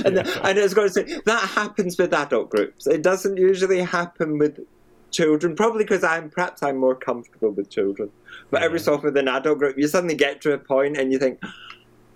And, 0.04 0.18
and 0.18 0.58
I 0.58 0.62
was 0.62 0.75
going 0.75 0.88
to 0.88 0.94
say 0.94 1.20
that 1.25 1.49
happens 1.50 1.99
with 1.99 2.12
adult 2.14 2.50
groups. 2.50 2.87
It 2.87 3.02
doesn't 3.02 3.37
usually 3.37 3.80
happen 3.80 4.38
with 4.38 4.61
children, 5.11 5.54
probably 5.54 5.84
because 5.84 6.02
I'm 6.04 6.30
perhaps 6.30 6.62
I'm 6.62 6.78
more 6.78 6.94
comfortable 6.94 7.50
with 7.50 7.68
children. 7.70 8.11
But 8.50 8.62
every 8.62 8.78
Yeah. 8.78 8.84
so 8.84 8.94
often 8.94 9.06
with 9.06 9.16
an 9.18 9.28
adult 9.28 9.58
group, 9.58 9.76
you 9.78 9.87
suddenly 9.88 10.14
get 10.14 10.40
to 10.42 10.52
a 10.52 10.58
point 10.58 10.96
and 10.96 11.12
you 11.12 11.18
think, 11.18 11.40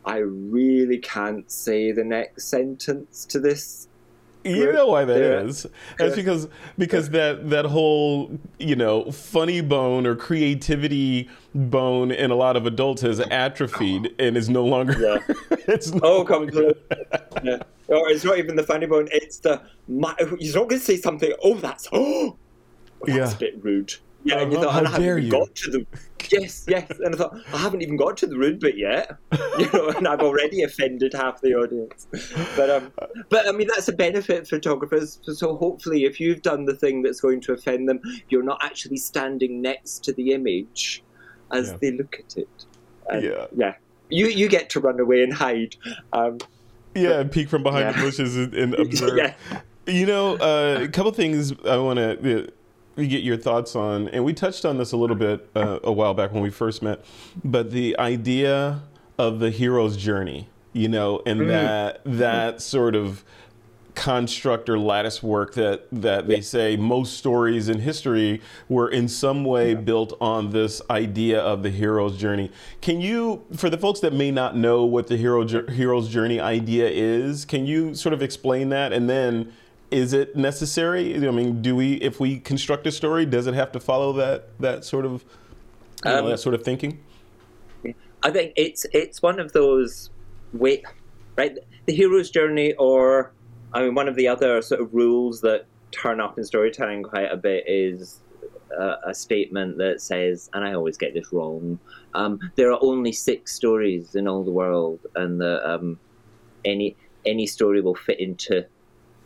I 0.05 0.19
really 0.19 0.99
can't 0.99 1.51
say 1.51 1.93
the 1.93 2.05
next 2.05 2.49
sentence 2.49 3.25
to 3.27 3.39
this. 3.41 3.89
You 4.47 4.73
know 4.73 4.87
why 4.87 5.05
that 5.05 5.19
Yeah. 5.19 5.41
is? 5.49 5.67
That's 5.99 6.15
because 6.17 6.49
because 6.79 7.11
that 7.11 7.51
that 7.51 7.65
whole 7.67 8.39
you 8.59 8.77
know 8.77 9.11
funny 9.11 9.61
bone 9.61 10.07
or 10.07 10.15
creativity 10.17 11.29
bone 11.55 12.11
in 12.11 12.31
a 12.31 12.35
lot 12.35 12.57
of 12.57 12.67
adults 12.67 13.03
has 13.03 13.21
atrophied 13.21 14.15
and 14.19 14.37
is 14.37 14.49
no 14.49 14.65
longer. 14.65 14.97
Yeah. 14.99 15.35
it's 15.69 15.93
no 15.93 16.01
Oh, 16.03 16.23
longer- 16.23 16.75
yeah. 17.43 17.63
Or 17.89 18.09
it's 18.11 18.25
not 18.25 18.39
even 18.39 18.57
the 18.57 18.63
funny 18.63 18.87
bone. 18.87 19.09
It's 19.13 19.39
the 19.39 19.63
my, 19.89 20.15
you're 20.39 20.55
not 20.55 20.69
going 20.69 20.81
to 20.81 20.87
say 20.87 20.97
something. 20.97 21.33
Oh, 21.43 21.55
that's 21.55 21.89
oh, 21.93 22.37
that's 23.05 23.17
Yeah. 23.33 23.37
a 23.37 23.39
bit 23.39 23.65
rude. 23.65 23.95
Yeah, 24.25 24.41
you 24.43 24.59
Uh-huh, 24.59 24.69
how 24.71 24.79
and 24.81 24.89
I 24.89 24.91
haven't 24.91 25.07
dare 25.07 25.19
you. 25.19 25.31
got 25.31 25.55
to 25.55 25.71
the 25.71 25.87
yes, 26.31 26.65
yes, 26.69 26.91
and 27.01 27.15
I 27.15 27.19
thought 27.19 27.37
I 27.53 27.59
haven't 27.59 27.83
even 27.83 27.97
got 27.97 28.17
to 28.19 28.27
the 28.27 28.37
rude 28.37 28.61
bit 28.61 28.77
yet. 28.77 29.17
You 29.59 29.71
know, 29.73 29.89
and 29.89 30.07
I've 30.07 30.21
already 30.21 30.63
offended 30.63 31.15
half 31.15 31.41
the 31.41 31.55
audience. 31.55 32.07
But 32.57 32.69
um, 32.69 32.93
but 33.31 33.49
I 33.49 33.53
mean 33.53 33.69
that's 33.69 33.89
a 33.89 33.93
benefit 33.93 34.47
for 34.47 34.57
photographers. 34.57 35.19
So 35.23 35.57
hopefully, 35.57 36.05
if 36.05 36.21
you've 36.21 36.43
done 36.43 36.67
the 36.67 36.75
thing 36.75 37.01
that's 37.03 37.21
going 37.23 37.41
to 37.43 37.55
offend 37.55 37.89
them, 37.89 38.01
you're 38.29 38.43
not 38.43 38.59
actually 38.63 38.99
standing 38.99 39.63
next 39.63 40.05
to 40.05 40.13
the 40.13 40.33
image 40.33 41.03
as 41.53 41.71
Yeah. 41.71 41.77
they 41.81 41.91
look 41.93 42.17
at 42.19 42.37
it. 42.37 42.49
And, 43.09 43.23
Yeah. 43.25 43.47
yeah. 43.57 43.75
You 44.11 44.27
you 44.27 44.49
get 44.49 44.69
to 44.71 44.81
run 44.81 45.01
away 45.01 45.23
and 45.23 45.33
hide. 45.33 45.75
Um, 46.13 46.37
Yeah, 46.95 47.21
and 47.21 47.33
peek 47.33 47.49
from 47.49 47.63
behind 47.63 47.95
the 47.95 48.01
bushes 48.03 48.37
and, 48.37 48.53
and 48.55 48.75
observe. 48.79 49.17
yeah. 49.17 49.35
You 49.87 50.05
know, 50.05 50.35
uh, 50.37 50.81
a 50.83 50.89
couple 50.89 51.13
things 51.13 51.53
I 51.65 51.77
want 51.79 51.99
to 51.99 52.53
get 53.05 53.23
your 53.23 53.37
thoughts 53.37 53.77
on, 53.77 54.09
and 54.09 54.25
we 54.25 54.33
touched 54.33 54.65
on 54.65 54.79
this 54.79 54.93
a 54.93 54.97
little 54.97 55.17
bit 55.17 55.49
uh, 55.55 55.81
a 55.85 55.93
while 55.93 56.15
back 56.15 56.33
when 56.33 56.43
we 56.43 56.51
first 56.51 56.83
met, 56.83 57.05
but 57.45 57.71
the 57.71 57.99
idea 57.99 58.81
of 59.19 59.39
the 59.41 59.51
hero's 59.51 59.97
journey, 59.97 60.49
you 60.73 60.89
know, 60.89 61.21
and 61.27 61.41
Mm. 61.43 61.49
that 61.49 62.01
that 62.05 62.63
sort 62.63 62.95
of 62.97 63.25
construct 63.95 64.69
or 64.69 64.79
lattice 64.79 65.23
work 65.23 65.55
that 65.55 65.87
that 65.91 66.29
they 66.29 66.43
say 66.43 66.77
most 66.77 67.17
stories 67.17 67.71
in 67.71 67.81
history 67.81 68.43
were 68.69 68.91
in 68.91 69.09
some 69.09 69.43
way 69.43 69.75
built 69.75 70.13
on 70.21 70.51
this 70.51 70.83
idea 70.91 71.41
of 71.41 71.63
the 71.63 71.71
hero's 71.71 72.19
journey. 72.19 72.51
Can 72.83 73.01
you 73.01 73.43
for 73.57 73.71
the 73.71 73.79
folks 73.79 74.01
that 74.01 74.13
may 74.13 74.31
not 74.31 74.55
know 74.55 74.85
what 74.85 75.07
the 75.07 75.17
hero 75.17 75.47
hero's 75.71 76.11
journey 76.11 76.39
idea 76.39 76.87
is, 76.91 77.47
can 77.47 77.65
you 77.67 77.95
sort 77.95 78.13
of 78.13 78.21
explain 78.21 78.69
that 78.69 78.93
and 78.93 79.09
then 79.09 79.51
is 79.91 80.13
it 80.13 80.37
necessary? 80.37 81.15
I 81.15 81.31
mean, 81.31 81.63
do 81.63 81.77
we 81.77 81.95
if 81.95 82.21
we 82.21 82.41
construct 82.41 82.87
a 82.87 82.93
story, 82.93 83.27
does 83.27 83.47
it 83.47 83.55
have 83.55 83.73
to 83.73 83.81
follow 83.81 84.13
that 84.15 84.59
that 84.61 84.85
sort 84.85 85.05
of 85.05 85.25
you 86.05 86.11
know, 86.11 86.19
Um, 86.19 86.31
that 86.31 86.39
sort 86.39 86.55
of 86.55 86.63
thinking? 86.63 87.01
I 88.23 88.31
think 88.31 88.53
it's 88.57 88.87
it's 88.93 89.23
one 89.23 89.39
of 89.39 89.53
those 89.53 90.11
way, 90.53 90.83
right? 91.37 91.57
The 91.87 91.95
hero's 91.95 92.31
journey, 92.31 92.75
or 92.75 93.33
I 93.73 93.83
mean, 93.83 93.95
one 93.95 94.09
of 94.09 94.17
the 94.17 94.29
other 94.29 94.63
sort 94.63 94.81
of 94.81 94.93
rules 94.93 95.41
that 95.43 95.67
turn 95.93 96.21
up 96.21 96.37
in 96.39 96.45
storytelling 96.45 97.03
quite 97.03 97.31
a 97.31 97.37
bit 97.37 97.65
is 97.67 98.21
a, 98.77 98.97
a 99.07 99.15
statement 99.15 99.79
that 99.79 100.01
says, 100.01 100.51
and 100.53 100.65
I 100.65 100.75
always 100.75 100.97
get 100.97 101.15
this 101.15 101.33
wrong. 101.33 101.79
Um, 102.15 102.41
there 102.57 102.73
are 102.73 102.79
only 102.83 103.13
six 103.13 103.55
stories 103.55 104.15
in 104.15 104.27
all 104.27 104.43
the 104.43 104.51
world, 104.51 105.01
and 105.15 105.41
the, 105.41 105.69
um, 105.69 105.99
any 106.65 106.97
any 107.25 107.47
story 107.47 107.81
will 107.81 107.95
fit 107.95 108.19
into 108.21 108.67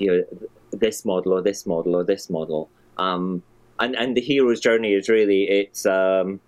you 0.00 0.11
know 0.11 0.49
this 0.73 1.04
model 1.04 1.33
or 1.33 1.42
this 1.42 1.66
model 1.66 1.95
or 1.95 2.04
this 2.04 2.30
model. 2.30 2.71
Um, 2.99 3.42
and 3.78 3.95
and 3.97 4.16
the 4.16 4.21
hero's 4.21 4.61
journey 4.61 4.95
is 4.95 5.09
really 5.09 5.45
it's 5.45 5.87
um, 5.87 6.40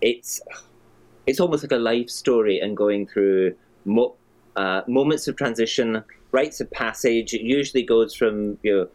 it's 0.00 0.40
it's 1.26 1.40
almost 1.40 1.62
like 1.62 1.72
a 1.72 1.76
life 1.76 2.10
story 2.10 2.58
and 2.60 2.76
going 2.76 3.06
through 3.06 3.54
mo- 3.84 4.14
uh, 4.56 4.82
moments 4.88 5.28
of 5.28 5.36
transition, 5.36 6.02
rites 6.32 6.60
of 6.60 6.70
passage. 6.70 7.34
It 7.34 7.42
usually 7.42 7.82
goes 7.82 8.14
from 8.14 8.58
you 8.62 8.76
know 8.76 8.88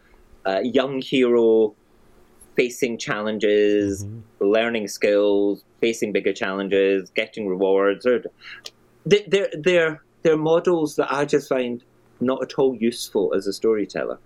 a 0.44 0.64
young 0.64 1.00
hero 1.00 1.74
facing 2.56 2.98
challenges, 2.98 4.06
learning 4.40 4.88
skills, 4.88 5.64
facing 5.80 6.12
bigger 6.12 6.32
challenges, 6.32 7.10
getting 7.10 7.46
rewards. 7.48 8.06
Or 8.06 8.22
they're 9.04 9.48
they're 9.52 10.02
they're 10.22 10.36
models 10.36 10.96
that 10.96 11.12
I 11.12 11.24
just 11.24 11.48
find 11.48 11.82
not 12.20 12.42
at 12.42 12.54
all 12.54 12.74
useful 12.74 13.34
as 13.34 13.46
a 13.46 13.52
storyteller. 13.52 14.18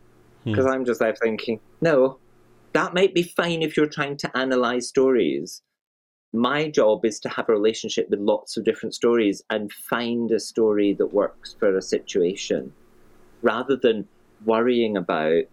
Because 0.45 0.65
I'm 0.65 0.87
just 0.87 1.01
there 1.01 1.15
thinking, 1.15 1.61
no, 1.81 2.19
that 2.73 2.95
might 2.95 3.15
be 3.15 3.23
fine 3.23 3.63
if 3.63 3.77
you're 3.77 3.87
trying 3.87 4.17
to 4.19 4.37
analyze 4.37 4.89
stories. 4.89 5.63
My 6.33 6.71
job 6.71 7.05
is 7.05 7.21
to 7.21 7.29
have 7.29 7.49
a 7.49 7.53
relationship 7.53 8.09
with 8.09 8.21
lots 8.21 8.57
of 8.57 8.65
different 8.65 8.95
stories 8.95 9.43
and 9.51 9.71
find 9.73 10.31
a 10.31 10.41
story 10.41 10.95
that 10.95 11.13
works 11.13 11.57
for 11.59 11.77
a 11.77 11.83
situation 11.83 12.73
rather 13.43 13.77
than 13.77 14.07
worrying 14.45 14.97
about 14.97 15.45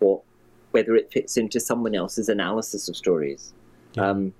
what 0.00 0.22
whether 0.72 0.94
it 0.96 1.10
fits 1.10 1.38
into 1.38 1.58
someone 1.58 1.94
else's 1.94 2.28
analysis 2.28 2.88
of 2.88 2.96
stories. 2.96 3.54
Yeah. 3.94 4.10
um, 4.10 4.34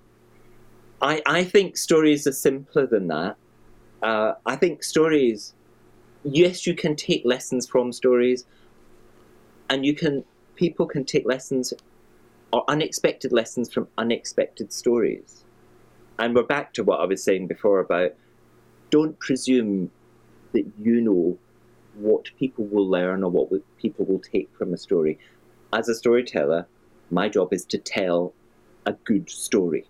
I, 1.01 1.23
I 1.25 1.45
think 1.45 1.79
stories 1.79 2.27
are 2.27 2.33
simpler 2.33 2.87
than 2.87 3.07
that. 3.09 3.37
Uh, 4.03 4.35
i 4.45 4.55
think 4.55 4.85
stories 4.85 5.55
yes 6.31 6.67
you 6.67 6.75
can 6.75 6.97
take 6.97 7.23
lessons 7.25 7.67
from 7.67 7.93
stories 7.93 8.45
and 9.69 9.85
you 9.85 9.95
can 9.95 10.25
people 10.55 10.87
can 10.87 11.05
take 11.05 11.27
lessons 11.27 11.73
or 12.53 12.65
unexpected 12.69 13.33
lessons 13.33 13.73
from 13.73 13.89
unexpected 13.99 14.73
stories. 14.73 15.45
and 16.19 16.35
we're 16.35 16.43
back 16.43 16.73
to 16.73 16.83
what 16.83 17.01
I 17.01 17.05
was 17.05 17.23
saying 17.23 17.47
before 17.47 17.81
about 17.81 18.15
don't 18.91 19.19
presume 19.19 19.91
that 20.53 20.65
you 20.79 21.01
know 21.01 21.39
what 21.95 22.31
people 22.39 22.65
will 22.67 22.89
learn 22.89 23.23
or 23.23 23.31
what 23.31 23.49
people 23.79 24.05
will 24.05 24.19
take 24.19 24.49
from 24.57 24.73
a 24.73 24.77
story. 24.77 25.19
As 25.73 25.89
a 25.89 25.95
storyteller, 25.95 26.67
my 27.11 27.29
job 27.29 27.53
is 27.53 27.65
to 27.67 27.79
tell 27.79 28.33
a 28.87 28.93
good 28.93 29.29
story. 29.29 29.87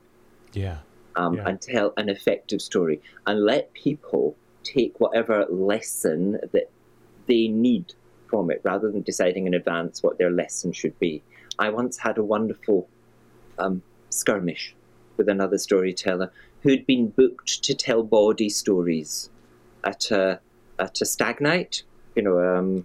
Yeah. 0.52 0.78
Um, 1.16 1.34
Yeah. 1.34 1.48
And 1.48 1.60
tell 1.60 1.92
an 1.96 2.08
effective 2.08 2.60
story 2.60 3.00
and 3.26 3.44
let 3.44 3.72
people 3.74 4.36
take 4.74 4.98
whatever 5.00 5.46
lesson 5.50 6.38
that 6.52 6.70
they 7.26 7.48
need 7.48 7.94
from 8.28 8.50
it 8.50 8.60
rather 8.64 8.90
than 8.90 9.02
deciding 9.02 9.46
in 9.46 9.54
advance 9.54 10.02
what 10.02 10.18
their 10.18 10.30
lesson 10.30 10.72
should 10.72 10.98
be. 10.98 11.22
I 11.58 11.70
once 11.70 11.96
had 11.98 12.18
a 12.18 12.22
wonderful 12.22 12.88
um, 13.58 13.82
skirmish 14.10 14.74
with 15.16 15.28
another 15.28 15.58
storyteller 15.58 16.30
who'd 16.62 16.86
been 16.86 17.08
booked 17.08 17.62
to 17.64 17.74
tell 17.74 18.02
bawdy 18.02 18.48
stories 18.48 19.30
at 19.84 20.10
a, 20.10 20.40
at 20.78 21.00
a 21.00 21.06
stag 21.06 21.40
night. 21.40 21.82
You 22.16 22.22
know, 22.22 22.38
um, 22.56 22.76
do 22.78 22.84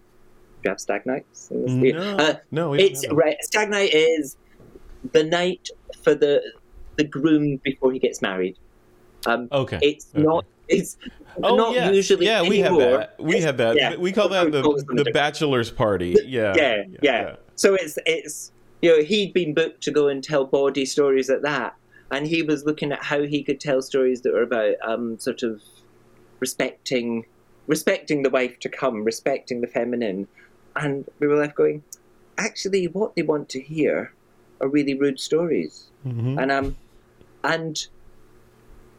you 0.66 0.70
have 0.70 0.80
stag 0.80 1.06
nights? 1.06 1.50
No, 1.52 2.16
Uh, 2.18 2.36
no, 2.52 2.74
it's 2.74 3.06
right. 3.12 3.36
Stag 3.42 3.70
night 3.70 3.92
is 3.94 4.38
the 5.12 5.24
night 5.24 5.68
for 6.04 6.14
the 6.14 6.42
the 6.98 7.04
groom 7.06 7.58
before 7.64 7.92
he 7.92 8.00
gets 8.00 8.22
married. 8.22 8.58
Um, 9.26 9.48
Okay. 9.52 9.80
it's 9.82 10.08
okay. 10.14 10.24
not. 10.24 10.46
It's 10.72 10.98
Oh, 11.44 11.56
not 11.56 11.74
yes. 11.74 11.96
usually. 11.96 12.26
Yeah, 12.26 12.42
we 12.42 12.60
have 12.60 12.78
that. 12.78 13.16
We 13.20 13.40
have 13.42 13.58
that. 13.58 13.76
Yeah. 13.78 13.96
We 13.96 14.12
call 14.12 14.28
that 14.30 14.52
the, 14.52 14.62
Call 14.62 14.76
it 14.76 14.80
something 14.80 14.98
the 14.98 15.12
bachelor's 15.12 15.72
party. 15.72 16.16
Yeah. 16.26 16.54
yeah, 16.58 16.84
yeah. 17.02 17.36
So 17.56 17.74
it's 17.76 17.98
it's 18.06 18.52
you 18.82 18.90
know 18.92 19.04
he'd 19.04 19.34
been 19.34 19.54
booked 19.54 19.82
to 19.84 19.92
go 19.92 20.08
and 20.10 20.24
tell 20.24 20.46
bawdy 20.46 20.86
stories 20.86 21.30
at 21.30 21.42
that, 21.44 21.76
and 22.12 22.28
he 22.28 22.42
was 22.44 22.66
looking 22.66 22.92
at 22.92 23.04
how 23.04 23.22
he 23.24 23.44
could 23.44 23.60
tell 23.62 23.82
stories 23.82 24.22
that 24.22 24.34
were 24.34 24.42
about 24.44 24.76
um 24.84 25.18
sort 25.20 25.42
of 25.44 25.62
respecting 26.40 27.26
respecting 27.68 28.24
the 28.24 28.30
wife 28.30 28.60
to 28.60 28.70
come, 28.70 29.04
respecting 29.04 29.62
the 29.62 29.68
feminine, 29.68 30.28
and 30.76 31.06
we 31.20 31.28
were 31.28 31.38
left 31.38 31.56
going, 31.56 31.84
actually, 32.38 32.86
what 32.88 33.16
they 33.16 33.22
want 33.22 33.48
to 33.50 33.62
hear 33.62 34.14
are 34.60 34.68
really 34.68 34.96
rude 34.96 35.20
stories, 35.20 35.90
Mhm. 36.06 36.42
and 36.42 36.52
um 36.52 36.76
and 37.44 37.88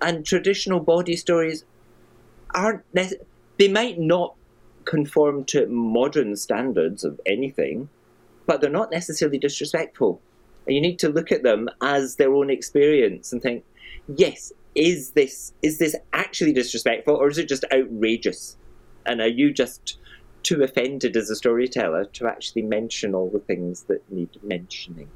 and 0.02 0.26
traditional 0.26 0.80
bawdy 0.80 1.16
stories 1.16 1.64
aren't 2.54 2.82
they 3.58 3.68
might 3.68 3.98
not 3.98 4.34
conform 4.84 5.44
to 5.44 5.66
modern 5.66 6.36
standards 6.36 7.04
of 7.04 7.20
anything, 7.24 7.88
but 8.46 8.60
they're 8.60 8.70
not 8.70 8.90
necessarily 8.90 9.38
disrespectful. 9.38 10.20
And 10.66 10.74
you 10.74 10.80
need 10.80 10.98
to 11.00 11.08
look 11.08 11.32
at 11.32 11.42
them 11.42 11.68
as 11.80 12.16
their 12.16 12.32
own 12.32 12.50
experience 12.50 13.32
and 13.32 13.40
think, 13.40 13.64
yes, 14.16 14.52
is 14.74 15.10
this 15.10 15.52
is 15.62 15.78
this 15.78 15.94
actually 16.12 16.52
disrespectful 16.52 17.14
or 17.14 17.28
is 17.28 17.38
it 17.38 17.48
just 17.48 17.64
outrageous? 17.72 18.56
And 19.06 19.20
are 19.20 19.28
you 19.28 19.52
just 19.52 19.98
too 20.42 20.62
offended 20.62 21.16
as 21.16 21.30
a 21.30 21.36
storyteller 21.36 22.04
to 22.06 22.26
actually 22.26 22.62
mention 22.62 23.14
all 23.14 23.30
the 23.30 23.38
things 23.40 23.82
that 23.84 24.02
need 24.10 24.30
mentioning? 24.42 25.08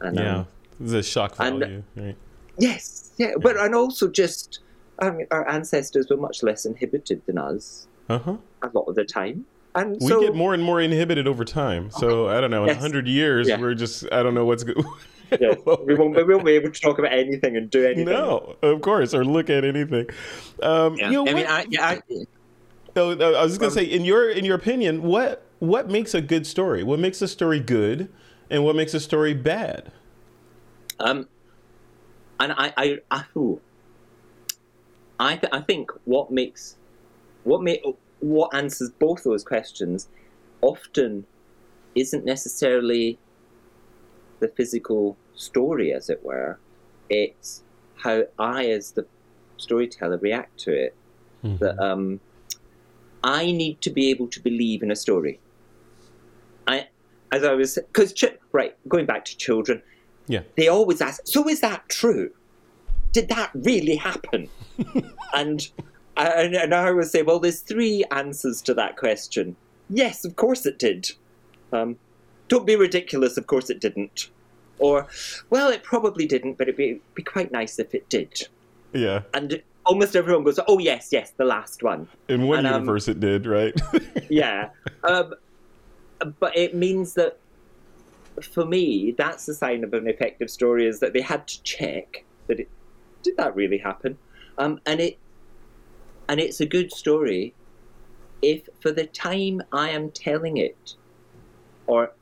And, 0.00 0.18
um, 0.18 0.24
Yeah. 0.24 0.44
The 0.78 1.02
shock 1.02 1.36
and- 1.38 1.84
right. 1.96 2.16
Yes, 2.58 3.10
yeah, 3.18 3.32
but 3.40 3.56
and 3.56 3.74
also 3.74 4.08
just 4.10 4.60
I 4.98 5.10
mean, 5.10 5.26
our 5.30 5.46
ancestors 5.48 6.08
were 6.08 6.16
much 6.16 6.42
less 6.42 6.64
inhibited 6.64 7.22
than 7.26 7.38
us 7.38 7.86
Uh 8.08 8.18
huh. 8.18 8.36
a 8.62 8.68
lot 8.72 8.84
of 8.88 8.94
the 8.94 9.04
time, 9.04 9.44
and 9.74 9.96
We 10.00 10.08
so 10.08 10.20
get 10.20 10.34
more 10.34 10.54
and 10.54 10.62
more 10.62 10.80
inhibited 10.80 11.26
over 11.26 11.44
time. 11.44 11.90
So 11.90 12.28
I 12.28 12.40
don't 12.40 12.50
know. 12.50 12.64
In 12.64 12.70
a 12.70 12.72
Yes. 12.72 12.80
hundred 12.80 13.06
years, 13.08 13.48
Yeah. 13.48 13.60
we're 13.60 13.74
just. 13.74 14.10
I 14.12 14.22
don't 14.22 14.34
know 14.34 14.44
what's 14.46 14.64
good. 14.64 14.76
yeah, 15.40 15.54
we 15.84 15.94
won't 15.94 16.16
we 16.16 16.22
won't 16.24 16.44
be 16.46 16.52
able 16.52 16.70
to 16.70 16.80
talk 16.80 16.98
about 16.98 17.12
anything 17.12 17.56
and 17.56 17.68
do 17.70 17.84
anything. 17.84 18.06
No, 18.06 18.56
of 18.62 18.80
course, 18.80 19.12
or 19.12 19.24
look 19.24 19.50
at 19.50 19.64
anything. 19.64 20.06
Um, 20.62 20.96
Yeah. 20.96 21.10
You 21.10 21.24
know, 21.24 21.30
I 21.30 21.34
mean, 21.34 21.46
I, 21.46 21.66
yeah, 21.68 21.86
I, 21.88 22.00
Oh, 22.98 23.12
no, 23.12 23.34
I 23.34 23.42
was 23.42 23.52
just 23.52 23.60
gonna 23.60 23.68
Um, 23.68 23.74
say, 23.74 23.84
in 23.84 24.06
your 24.06 24.30
in 24.30 24.44
your 24.46 24.56
opinion, 24.56 25.02
what 25.02 25.42
what 25.58 25.90
makes 25.90 26.14
a 26.14 26.20
good 26.22 26.46
story? 26.46 26.82
What 26.82 26.98
makes 27.00 27.20
a 27.20 27.28
story 27.28 27.60
good, 27.60 28.08
and 28.50 28.64
what 28.64 28.74
makes 28.76 28.94
a 28.94 29.00
story 29.00 29.34
bad? 29.34 29.92
um, 31.00 31.28
and 32.40 32.52
I, 32.52 32.72
I, 32.76 32.98
I, 33.10 33.24
ooh. 33.36 33.60
I, 35.18 35.36
th- 35.36 35.52
I 35.52 35.60
think 35.60 35.90
what 36.04 36.30
makes, 36.30 36.76
what 37.44 37.62
make, 37.62 37.82
what 38.20 38.54
answers 38.54 38.90
both 38.90 39.24
those 39.24 39.44
questions, 39.44 40.08
often, 40.60 41.26
isn't 41.94 42.24
necessarily 42.24 43.18
the 44.40 44.48
physical 44.48 45.16
story, 45.34 45.92
as 45.92 46.10
it 46.10 46.22
were. 46.24 46.58
It's 47.08 47.62
how 47.96 48.24
I, 48.38 48.66
as 48.66 48.92
the 48.92 49.06
storyteller, 49.56 50.18
react 50.18 50.58
to 50.60 50.72
it. 50.72 50.94
that 51.58 51.78
um, 51.78 52.20
I 53.22 53.50
need 53.52 53.80
to 53.82 53.90
be 53.90 54.10
able 54.10 54.28
to 54.28 54.40
believe 54.40 54.82
in 54.82 54.90
a 54.90 54.96
story. 54.96 55.40
I, 56.66 56.88
as 57.32 57.44
I 57.44 57.54
was, 57.54 57.74
because 57.74 58.12
ch- 58.12 58.36
right, 58.52 58.76
going 58.88 59.06
back 59.06 59.24
to 59.26 59.36
children, 59.36 59.82
Yeah. 60.28 60.42
they 60.56 60.68
always 60.68 61.00
ask, 61.00 61.22
"So 61.24 61.48
is 61.48 61.60
that 61.60 61.88
true? 61.88 62.30
Did 63.12 63.28
that 63.28 63.50
really 63.54 63.96
happen?" 63.96 64.48
and, 65.34 65.68
and 66.16 66.54
and 66.54 66.74
I 66.74 66.88
always 66.88 67.10
say, 67.10 67.22
"Well, 67.22 67.38
there's 67.38 67.60
three 67.60 68.04
answers 68.10 68.62
to 68.62 68.74
that 68.74 68.96
question. 68.96 69.56
Yes, 69.88 70.24
of 70.24 70.36
course 70.36 70.66
it 70.66 70.78
did. 70.78 71.12
Um, 71.72 71.96
don't 72.48 72.66
be 72.66 72.76
ridiculous. 72.76 73.36
Of 73.36 73.46
course 73.46 73.70
it 73.70 73.80
didn't." 73.80 74.30
Or, 74.78 75.06
well, 75.48 75.70
it 75.70 75.82
probably 75.82 76.26
didn't, 76.26 76.58
but 76.58 76.68
it'd 76.68 76.76
be, 76.76 77.00
be 77.14 77.22
quite 77.22 77.50
nice 77.50 77.78
if 77.78 77.94
it 77.94 78.06
did. 78.10 78.46
Yeah. 78.92 79.22
And 79.32 79.62
almost 79.86 80.14
everyone 80.16 80.44
goes, 80.44 80.58
"Oh 80.68 80.78
yes, 80.78 81.08
yes, 81.12 81.32
the 81.36 81.44
last 81.44 81.82
one." 81.82 82.08
In 82.28 82.46
one 82.46 82.58
And, 82.58 82.66
um, 82.66 82.82
universe, 82.82 83.08
it 83.08 83.20
did, 83.20 83.46
right? 83.46 83.74
yeah. 84.28 84.70
Um, 85.04 85.34
but 86.40 86.56
it 86.56 86.74
means 86.74 87.14
that 87.14 87.38
for 88.42 88.64
me, 88.64 89.14
that's 89.16 89.46
the 89.46 89.54
sign 89.54 89.84
of 89.84 89.92
an 89.94 90.08
effective 90.08 90.50
story 90.50 90.86
is 90.86 91.00
that 91.00 91.12
they 91.12 91.20
had 91.20 91.46
to 91.48 91.62
check 91.62 92.24
that 92.48 92.60
it 92.60 92.68
did 93.22 93.36
that 93.36 93.54
really 93.56 93.78
happen, 93.78 94.18
um, 94.58 94.80
and 94.86 95.00
it 95.00 95.18
and 96.28 96.40
it's 96.40 96.60
a 96.60 96.66
good 96.66 96.92
story 96.92 97.54
if 98.42 98.68
for 98.80 98.92
the 98.92 99.06
time 99.06 99.62
I 99.72 99.90
am 99.90 100.10
telling 100.10 100.58
it, 100.58 100.94
or 101.86 102.12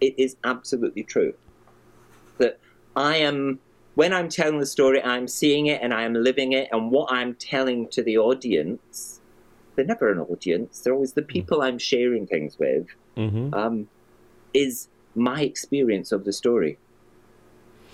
it 0.00 0.14
is 0.18 0.36
absolutely 0.44 1.02
true 1.02 1.34
that 2.38 2.58
I 2.96 3.16
am 3.16 3.58
when 3.94 4.12
I'm 4.12 4.28
telling 4.28 4.58
the 4.58 4.66
story, 4.66 5.02
I'm 5.02 5.28
seeing 5.28 5.66
it 5.66 5.80
and 5.82 5.94
I 5.94 6.02
am 6.02 6.14
living 6.14 6.52
it, 6.52 6.68
and 6.72 6.90
what 6.90 7.12
I'm 7.12 7.34
telling 7.34 7.88
to 7.90 8.02
the 8.02 8.18
audience 8.18 9.20
they're 9.76 9.84
never 9.84 10.10
an 10.10 10.20
audience. 10.20 10.80
They're 10.80 10.94
always 10.94 11.14
the 11.14 11.22
people 11.22 11.62
I'm 11.62 11.78
sharing 11.78 12.26
things 12.26 12.58
with. 12.58 12.86
hmm 13.16 13.52
Um, 13.52 13.88
is 14.52 14.88
my 15.14 15.42
experience 15.42 16.12
of 16.12 16.24
the 16.24 16.32
story. 16.32 16.78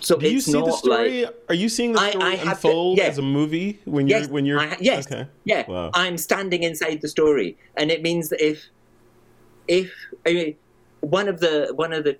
So 0.02 0.16
Do 0.16 0.28
you 0.30 0.38
it's 0.38 0.46
see 0.46 0.52
not 0.52 0.64
the 0.66 0.72
story? 0.72 1.24
like 1.26 1.34
Are 1.50 1.54
you 1.54 1.68
seeing 1.68 1.92
the 1.92 2.10
story 2.10 2.24
I 2.24 2.36
to- 2.36 2.48
unfold 2.50 2.98
yeah. 2.98 3.04
as 3.04 3.18
a 3.18 3.22
movie 3.22 3.80
when 3.84 4.08
you're 4.08 4.20
Yes, 4.20 4.28
when 4.28 4.46
you're 4.46 4.58
I- 4.60 4.76
yes. 4.80 5.06
okay? 5.06 5.26
yeah, 5.44 5.68
Wow. 5.70 5.90
I'm 5.92 6.16
standing 6.16 6.62
inside 6.62 7.02
the 7.02 7.08
story, 7.08 7.58
and 7.76 7.90
it 7.90 8.00
means 8.02 8.30
that 8.30 8.40
if 8.44 8.64
if 9.68 9.92
I 10.26 10.32
mean 10.32 10.56
one 11.00 11.28
of 11.28 11.40
the 11.40 11.72
one 11.76 11.92
of 11.92 12.04
the 12.04 12.16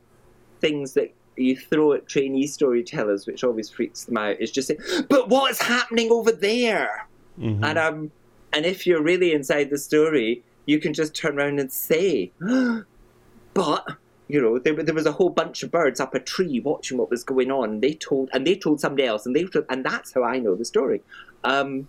things 0.61 0.93
that 0.95 1.11
you 1.37 1.57
throw 1.57 1.95
at 1.95 2.07
trainee 2.07 2.47
storytellers, 2.47 3.27
which 3.27 3.43
always 3.45 3.71
freaks 3.71 4.05
them 4.05 4.19
out, 4.19 4.39
is 4.41 4.51
just 4.51 4.69
say, 4.69 4.77
"But 5.09 5.31
what's 5.31 5.61
happening 5.63 6.11
over 6.11 6.33
there?" 6.33 7.07
Mhm. 7.41 7.65
And 7.65 7.79
um, 7.79 8.11
and 8.53 8.67
if 8.67 8.87
you're 8.87 9.03
really 9.03 9.33
inside 9.33 9.71
the 9.71 9.79
story, 9.79 10.43
you 10.67 10.79
can 10.81 10.93
just 10.93 11.15
turn 11.15 11.39
around 11.39 11.59
and 11.61 11.73
say, 11.73 12.31
"But 13.55 13.87
you 14.33 14.41
know, 14.41 14.59
there, 14.59 14.75
there 14.75 14.95
was 14.95 15.07
a 15.07 15.13
whole 15.13 15.31
bunch 15.31 15.63
of 15.63 15.71
birds 15.71 16.01
up 16.01 16.15
a 16.15 16.21
tree 16.21 16.61
watching 16.61 16.99
what 16.99 17.11
was 17.11 17.25
going 17.25 17.51
on. 17.51 17.81
They 17.81 17.95
told, 17.95 18.31
and 18.33 18.47
they 18.47 18.57
told 18.57 18.81
somebody 18.81 19.07
else, 19.07 19.27
and 19.27 19.35
they 19.35 19.45
told, 19.45 19.65
and 19.69 19.85
that's 19.85 20.13
how 20.15 20.25
I 20.25 20.39
know 20.39 20.55
the 20.55 20.65
story. 20.65 21.03
Um, 21.45 21.89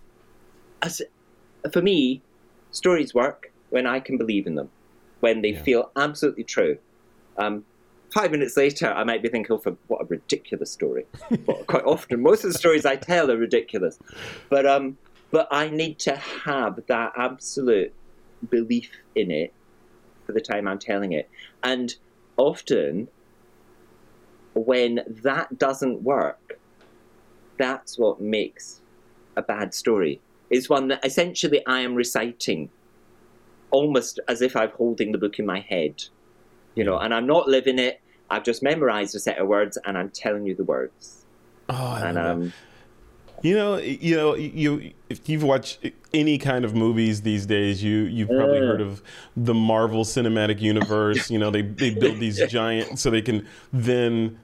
as, 0.81 1.01
for 1.71 1.81
me, 1.81 2.23
stories 2.71 3.13
work 3.13 3.47
when 3.69 3.85
I 3.85 3.99
can 3.99 4.17
believe 4.17 4.47
in 4.47 4.55
them, 4.55 4.69
when 5.19 5.41
they 5.41 5.49
Yeah. 5.49 5.63
feel 5.63 5.91
absolutely 5.95 6.43
true. 6.43 6.77
Um, 7.37 7.63
five 8.13 8.31
minutes 8.31 8.57
later, 8.57 8.87
I 8.91 9.03
might 9.03 9.21
be 9.21 9.29
thinking, 9.29 9.55
"Oh, 9.55 9.77
what 9.87 10.01
a 10.01 10.05
ridiculous 10.05 10.71
story." 10.71 11.05
but 11.45 11.67
quite 11.67 11.83
often, 11.85 12.21
most 12.21 12.43
of 12.43 12.51
the 12.51 12.57
stories 12.57 12.85
I 12.85 12.95
tell 12.95 13.31
are 13.31 13.37
ridiculous. 13.37 13.97
But 14.49 14.65
um, 14.65 14.97
but 15.31 15.47
I 15.51 15.69
need 15.69 15.99
to 15.99 16.15
have 16.15 16.79
that 16.87 17.13
absolute 17.17 17.93
belief 18.49 18.91
in 19.15 19.31
it 19.31 19.53
for 20.25 20.33
the 20.33 20.41
time 20.41 20.67
I'm 20.67 20.79
telling 20.79 21.13
it, 21.13 21.29
and 21.63 21.93
often 22.37 23.07
when 24.53 25.01
that 25.23 25.57
doesn't 25.57 26.03
work, 26.03 26.59
that's 27.57 27.97
what 27.97 28.19
makes 28.19 28.81
a 29.35 29.41
bad 29.41 29.73
story. 29.73 30.19
Is 30.49 30.69
one 30.69 30.89
that 30.89 31.05
essentially 31.05 31.65
I 31.65 31.79
am 31.79 31.95
reciting 31.95 32.69
almost 33.71 34.19
as 34.27 34.41
if 34.41 34.55
I'm 34.55 34.71
holding 34.71 35.11
the 35.11 35.17
book 35.17 35.39
in 35.39 35.45
my 35.45 35.61
head, 35.61 36.03
you 36.75 36.83
know, 36.83 36.97
and 36.97 37.13
I'm 37.13 37.25
not 37.25 37.47
living 37.47 37.79
it. 37.79 38.01
I've 38.29 38.43
just 38.43 38.61
memorized 38.61 39.15
a 39.15 39.19
set 39.19 39.37
of 39.37 39.47
words 39.47 39.77
and 39.85 39.97
I'm 39.97 40.09
telling 40.09 40.45
you 40.45 40.55
the 40.55 40.63
words. 40.63 41.25
oh, 41.69 41.75
I 41.75 42.09
And 42.09 42.17
um, 42.17 42.53
You 43.41 43.55
know, 43.55 43.77
you 43.77 44.15
know, 44.15 44.35
you 44.35 44.91
if 45.09 45.27
you've 45.27 45.43
watched 45.43 45.79
any 46.13 46.37
kind 46.37 46.63
of 46.65 46.75
movies 46.75 47.21
these 47.21 47.45
days, 47.45 47.83
you 47.83 47.99
you've 48.03 48.29
probably 48.29 48.59
Uh. 48.59 48.65
heard 48.65 48.81
of 48.81 49.01
the 49.35 49.53
Marvel 49.53 50.03
Cinematic 50.03 50.61
Universe. 50.61 51.31
You 51.31 51.39
know, 51.39 51.49
they 51.49 51.61
they 51.63 51.89
build 51.89 52.19
these 52.19 52.39
giant 52.49 52.99
so 52.99 53.09
they 53.09 53.21
can 53.21 53.47
then 53.73 54.39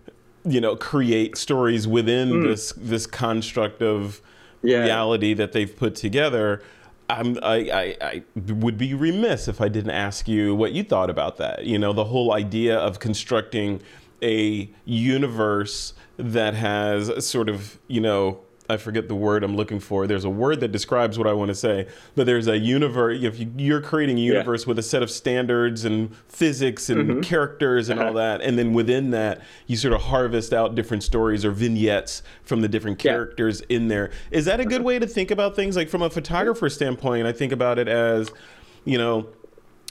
you 0.46 0.62
know 0.62 0.76
create 0.76 1.38
stories 1.38 1.88
within 1.88 2.42
this 2.44 2.74
this 2.78 3.06
construct 3.06 3.82
of 3.82 4.22
Yeah. 4.64 4.84
reality 4.84 5.34
that 5.36 5.52
they've 5.52 5.76
put 5.76 5.94
together. 5.96 6.62
I'm, 7.10 7.38
I, 7.42 7.56
I, 7.72 7.98
I 8.02 8.24
would 8.36 8.78
be 8.78 8.94
remiss 8.94 9.48
if 9.48 9.62
I 9.62 9.70
didn't 9.70 9.92
ask 9.92 10.28
you 10.28 10.54
what 10.56 10.74
you 10.74 10.84
thought 10.84 11.10
about 11.10 11.38
that. 11.38 11.64
You 11.66 11.80
know, 11.80 11.94
the 11.94 12.04
whole 12.06 12.34
idea 12.34 12.78
of 12.78 13.00
constructing 13.00 13.82
a 14.22 14.70
universe 14.84 15.94
that 16.18 16.54
has 16.56 17.26
sort 17.26 17.48
of, 17.48 17.78
you 17.88 18.02
know, 18.02 18.40
I 18.70 18.78
forget 18.78 19.08
the 19.08 19.16
word 19.16 19.44
I'm 19.44 19.56
looking 19.56 19.80
for. 19.80 20.08
There's 20.08 20.26
a 20.26 20.30
word 20.30 20.60
that 20.60 20.74
describes 20.74 21.18
what 21.18 21.28
I 21.28 21.34
want 21.34 21.50
to 21.50 21.56
say, 21.56 21.88
but 22.16 22.26
there's 22.26 22.48
a 22.48 22.58
universe. 22.58 23.24
If 23.24 23.40
you, 23.40 23.52
you're 23.56 23.82
creating 23.82 24.18
a 24.18 24.22
universe 24.22 24.68
with 24.68 24.78
a 24.78 24.84
set 24.84 25.02
of 25.02 25.10
standards 25.10 25.86
and 25.86 26.14
physics 26.28 26.90
and 26.90 27.10
mm-hmm. 27.10 27.22
characters 27.22 27.90
and 27.90 28.00
all 28.00 28.14
that, 28.14 28.42
and 28.42 28.58
then 28.60 28.74
within 28.74 29.12
that, 29.12 29.42
you 29.68 29.78
sort 29.78 29.94
of 29.94 30.02
harvest 30.02 30.54
out 30.54 30.76
different 30.76 31.04
stories 31.04 31.46
or 31.46 31.52
vignettes 31.52 32.24
from 32.44 32.62
the 32.62 32.68
different 32.68 33.04
Yeah. 33.04 33.12
characters 33.12 33.62
in 33.62 33.88
there. 33.88 34.12
Is 34.32 34.46
that 34.46 34.60
a 34.60 34.66
good 34.66 34.82
way 34.82 35.00
to 35.00 35.08
think 35.08 35.32
about 35.32 35.56
things? 35.56 35.76
Like 35.76 35.90
from 35.90 36.02
a 36.02 36.10
photographer 36.10 36.70
standpoint, 36.70 37.26
I 37.26 37.32
think 37.32 37.54
about 37.54 37.80
it 37.80 37.88
as, 37.88 38.32
you 38.84 38.98
know, 38.98 39.28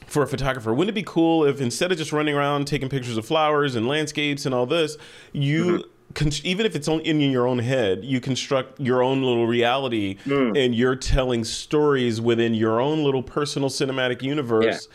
for 0.07 0.23
a 0.23 0.27
photographer, 0.27 0.73
wouldn't 0.73 0.91
it 0.91 1.01
be 1.01 1.03
cool 1.03 1.45
if 1.45 1.61
instead 1.61 1.91
of 1.91 1.99
just 1.99 2.13
running 2.13 2.35
around 2.35 2.67
taking 2.67 2.89
pictures 2.89 3.17
of 3.17 3.27
flowers 3.27 3.75
and 3.75 3.89
landscapes 3.89 4.47
and 4.47 4.55
all 4.55 4.67
this, 4.67 4.97
you 5.33 5.79
con- 5.79 5.91
even 6.45 6.67
if 6.67 6.75
it's 6.75 6.89
only 6.89 7.05
in 7.07 7.21
your 7.21 7.47
own 7.47 7.59
head, 7.59 8.05
you 8.05 8.21
construct 8.21 8.81
your 8.81 9.03
own 9.03 9.23
little 9.23 9.47
reality 9.47 10.17
hmm. 10.25 10.53
and 10.57 10.75
you're 10.75 10.97
telling 10.97 11.45
stories 11.45 12.21
within 12.21 12.55
your 12.55 12.81
own 12.81 13.05
little 13.05 13.23
personal 13.23 13.69
cinematic 13.69 14.23
universe 14.23 14.89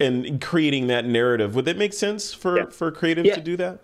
and 0.00 0.40
creating 0.40 0.88
that 0.88 1.04
narrative. 1.04 1.54
Would 1.54 1.64
that 1.66 1.76
make 1.76 1.92
sense 1.92 2.32
for 2.32 2.58
Yeah. 2.58 2.66
for 2.70 2.90
creatives 2.90 3.26
Yeah. 3.26 3.36
to 3.36 3.40
do 3.40 3.56
that? 3.56 3.80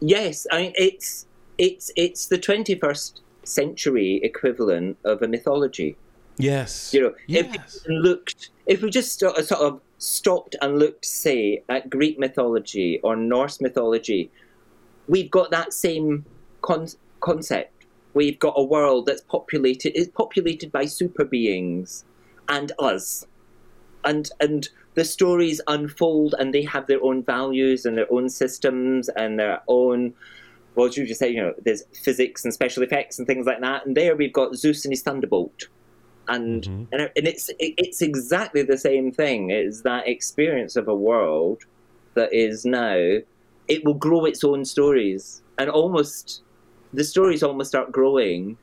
Yes, 0.00 0.46
I 0.52 0.58
mean 0.58 0.72
it's 0.76 1.26
it's 1.56 1.90
it's 1.96 2.26
the 2.26 2.38
twenty 2.38 2.74
first 2.74 3.22
century 3.44 4.20
equivalent 4.22 4.98
of 5.04 5.22
a 5.22 5.28
mythology. 5.28 5.96
Yes. 6.38 6.92
You 6.94 7.00
know, 7.00 7.14
yes. 7.26 7.76
if 7.76 7.88
we 7.88 7.96
looked, 7.98 8.50
if 8.66 8.82
we 8.82 8.90
just 8.90 9.18
sort 9.18 9.36
of, 9.36 9.44
sort 9.46 9.60
of 9.60 9.80
stopped 9.98 10.54
and 10.62 10.78
looked, 10.78 11.04
say, 11.04 11.64
at 11.68 11.90
Greek 11.90 12.18
mythology 12.18 13.00
or 13.02 13.16
Norse 13.16 13.60
mythology, 13.60 14.30
we've 15.08 15.30
got 15.30 15.50
that 15.50 15.72
same 15.72 16.24
con- 16.62 16.88
concept. 17.20 17.86
We've 18.14 18.38
got 18.38 18.54
a 18.56 18.62
world 18.62 19.06
that's 19.06 19.22
populated 19.22 19.96
is 19.98 20.08
populated 20.08 20.72
by 20.72 20.86
super 20.86 21.24
beings 21.24 22.04
and 22.48 22.72
us, 22.78 23.26
and 24.04 24.30
and 24.40 24.68
the 24.94 25.04
stories 25.04 25.60
unfold 25.68 26.34
and 26.38 26.52
they 26.52 26.62
have 26.62 26.86
their 26.88 27.02
own 27.04 27.22
values 27.22 27.84
and 27.86 27.96
their 27.96 28.12
own 28.12 28.28
systems 28.28 29.08
and 29.10 29.38
their 29.38 29.60
own. 29.68 30.12
Well, 30.74 30.86
as 30.86 30.96
you 30.96 31.06
just 31.06 31.20
say, 31.20 31.28
you 31.30 31.40
know, 31.40 31.54
there's 31.64 31.82
physics 32.02 32.44
and 32.44 32.52
special 32.52 32.82
effects 32.82 33.18
and 33.18 33.26
things 33.26 33.46
like 33.46 33.60
that. 33.60 33.86
And 33.86 33.96
there 33.96 34.16
we've 34.16 34.32
got 34.32 34.56
Zeus 34.56 34.84
and 34.84 34.92
his 34.92 35.02
thunderbolt 35.02 35.68
and 36.26 36.64
Mhm. 36.64 36.86
and, 36.92 37.00
and 37.16 37.26
it's 37.28 37.48
it- 37.60 37.74
it's 37.78 38.02
exactly 38.02 38.62
the 38.62 38.78
same 38.78 39.12
thing. 39.12 39.50
It's 39.50 39.82
that 39.82 40.08
experience 40.08 40.74
of 40.76 40.88
a 40.88 40.94
world 40.94 41.64
that 42.14 42.32
is 42.32 42.64
now. 42.64 43.18
It 43.68 43.84
will 43.84 43.94
grow 43.94 44.24
its 44.24 44.42
own 44.44 44.64
stories, 44.64 45.42
and 45.58 45.68
almost 45.70 46.42
the 46.92 47.04
stories 47.04 47.42
almost 47.42 47.68
start 47.70 47.92
growing 47.92 48.56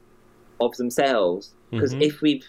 of 0.60 0.76
themselves. 0.78 1.54
Because 1.72 1.94
Mhm. 1.94 2.02
if 2.02 2.22
we've 2.22 2.46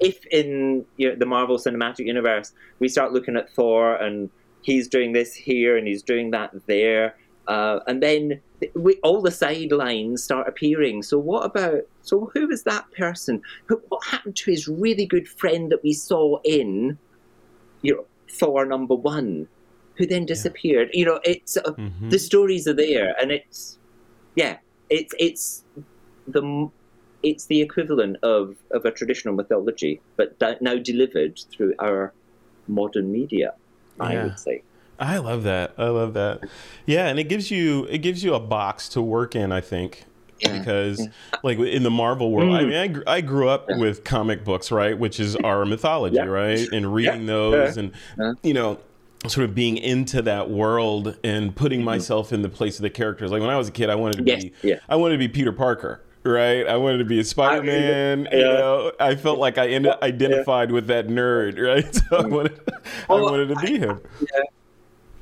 if 0.00 0.18
in 0.30 0.84
you 0.96 1.10
know, 1.10 1.14
the 1.14 1.26
Marvel 1.26 1.58
Cinematic 1.58 2.06
Universe 2.06 2.52
we 2.78 2.88
start 2.88 3.12
looking 3.12 3.36
at 3.36 3.52
Thor 3.52 3.96
and 3.96 4.30
he's 4.62 4.88
doing 4.88 5.12
this 5.12 5.34
here 5.34 5.76
and 5.76 5.86
he's 5.86 6.02
doing 6.02 6.30
that 6.30 6.50
there, 6.66 7.14
uh, 7.48 7.80
and 7.86 8.02
then 8.02 8.40
we, 8.74 8.96
all 9.02 9.20
the 9.20 9.30
sidelines 9.30 10.22
start 10.22 10.48
appearing. 10.48 11.02
So 11.02 11.18
what 11.18 11.44
about? 11.44 11.82
So 12.02 12.30
who 12.32 12.46
was 12.48 12.62
that 12.64 12.86
person? 12.96 13.42
Who, 13.66 13.80
what 13.88 14.06
happened 14.06 14.36
to 14.36 14.50
his 14.50 14.66
really 14.68 15.04
good 15.04 15.28
friend 15.28 15.70
that 15.70 15.82
we 15.82 15.92
saw 15.92 16.40
in, 16.44 16.98
you 17.82 17.94
know, 17.94 18.06
Thor 18.30 18.64
number 18.64 18.94
one, 18.94 19.48
who 20.00 20.06
then 20.06 20.24
disappeared? 20.24 20.88
You 20.94 21.04
know, 21.04 21.20
it's 21.24 21.56
uh, 21.58 21.62
Mhm. 21.62 22.10
the 22.10 22.18
stories 22.18 22.66
are 22.66 22.72
there, 22.72 23.14
and 23.20 23.30
it's 23.30 23.78
yeah, 24.34 24.56
it's 24.88 25.14
it's 25.18 25.64
the 26.26 26.70
it's 27.22 27.44
the 27.46 27.60
equivalent 27.60 28.16
of 28.22 28.56
of 28.70 28.84
a 28.86 28.90
traditional 28.90 29.34
mythology, 29.34 30.00
but 30.16 30.38
da- 30.38 30.54
now 30.62 30.76
delivered 30.78 31.38
through 31.52 31.74
our 31.80 32.12
modern 32.66 33.12
media. 33.12 33.52
I 34.00 34.14
Yeah. 34.14 34.24
would 34.24 34.38
say. 34.38 34.62
I 34.98 35.18
love 35.18 35.42
that. 35.44 35.72
I 35.76 35.88
love 35.88 36.14
that. 36.14 36.40
Yeah, 36.86 37.08
and 37.08 37.18
it 37.18 37.24
gives 37.28 37.50
you 37.50 37.86
it 37.90 37.98
gives 37.98 38.24
you 38.24 38.32
a 38.34 38.40
box 38.40 38.88
to 38.90 39.02
work 39.02 39.36
in. 39.36 39.52
I 39.52 39.60
think 39.60 40.04
Yeah, 40.40 40.58
because 40.58 41.06
like 41.42 41.58
in 41.58 41.82
the 41.82 41.90
Marvel 41.90 42.32
world, 42.32 42.54
I 42.54 42.62
Mm. 42.62 42.68
mean, 42.68 42.76
I, 42.78 42.86
gr- 42.88 43.02
I 43.06 43.20
grew 43.20 43.48
up 43.50 43.66
Yeah. 43.68 43.76
with 43.76 44.04
comic 44.04 44.42
books, 44.42 44.70
right, 44.72 44.98
which 44.98 45.20
is 45.20 45.36
our 45.36 45.66
mythology, 45.66 46.16
Yeah. 46.16 46.24
right, 46.24 46.66
and 46.72 46.94
reading 46.94 47.22
Yeah. 47.22 47.34
those 47.34 47.76
Yeah. 47.76 47.82
and 47.82 47.92
Yeah. 48.18 48.32
you 48.42 48.54
know 48.54 48.78
sort 49.26 49.44
of 49.44 49.54
being 49.54 49.76
into 49.76 50.22
that 50.22 50.48
world 50.50 51.18
and 51.22 51.54
putting 51.54 51.84
myself 51.84 52.32
in 52.32 52.42
the 52.42 52.48
place 52.48 52.78
of 52.78 52.82
the 52.82 52.90
characters. 52.90 53.30
Like 53.30 53.40
when 53.40 53.50
I 53.50 53.56
was 53.56 53.68
a 53.68 53.72
kid, 53.72 53.90
I 53.90 53.94
wanted 53.94 54.16
to 54.18 54.22
Mm-hmm. 54.22 54.28
Yes, 54.28 54.44
be 54.62 54.68
yeah. 54.68 54.78
I 54.88 54.96
wanted 54.96 55.14
to 55.14 55.18
be 55.18 55.28
Peter 55.28 55.52
Parker. 55.52 56.02
Right, 56.22 56.66
I 56.66 56.76
wanted 56.76 56.98
to 56.98 57.06
be 57.06 57.18
a 57.18 57.24
Spider 57.24 57.62
Man. 57.62 58.28
You 58.30 58.40
know, 58.40 58.92
I 59.00 59.14
felt 59.14 59.38
like 59.38 59.56
I 59.56 59.68
ended, 59.68 59.94
identified 60.02 60.70
with 60.70 60.86
that 60.88 61.08
nerd. 61.08 61.58
Right, 61.70 61.94
so 61.94 62.16
I 62.16 62.26
wanted, 62.26 62.60
I 63.08 63.12
wanted 63.14 63.48
to 63.48 63.56
be 63.56 63.78
him. 63.78 64.00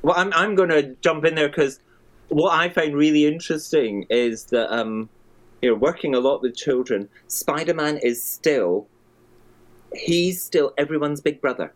Well, 0.01 0.15
I'm 0.17 0.33
I'm 0.33 0.55
going 0.55 0.69
to 0.69 0.95
jump 1.01 1.23
in 1.23 1.35
there 1.35 1.47
because 1.47 1.79
what 2.27 2.53
I 2.53 2.67
find 2.67 2.95
really 2.95 3.25
interesting 3.25 4.05
is 4.09 4.45
that 4.45 4.73
um, 4.73 5.09
you 5.61 5.69
know, 5.69 5.75
working 5.75 6.15
a 6.15 6.19
lot 6.19 6.41
with 6.41 6.55
children, 6.55 7.07
Spider-Man 7.27 7.97
is 7.97 8.21
still 8.21 8.87
he's 9.93 10.41
still 10.41 10.73
everyone's 10.77 11.21
big 11.21 11.39
brother. 11.41 11.73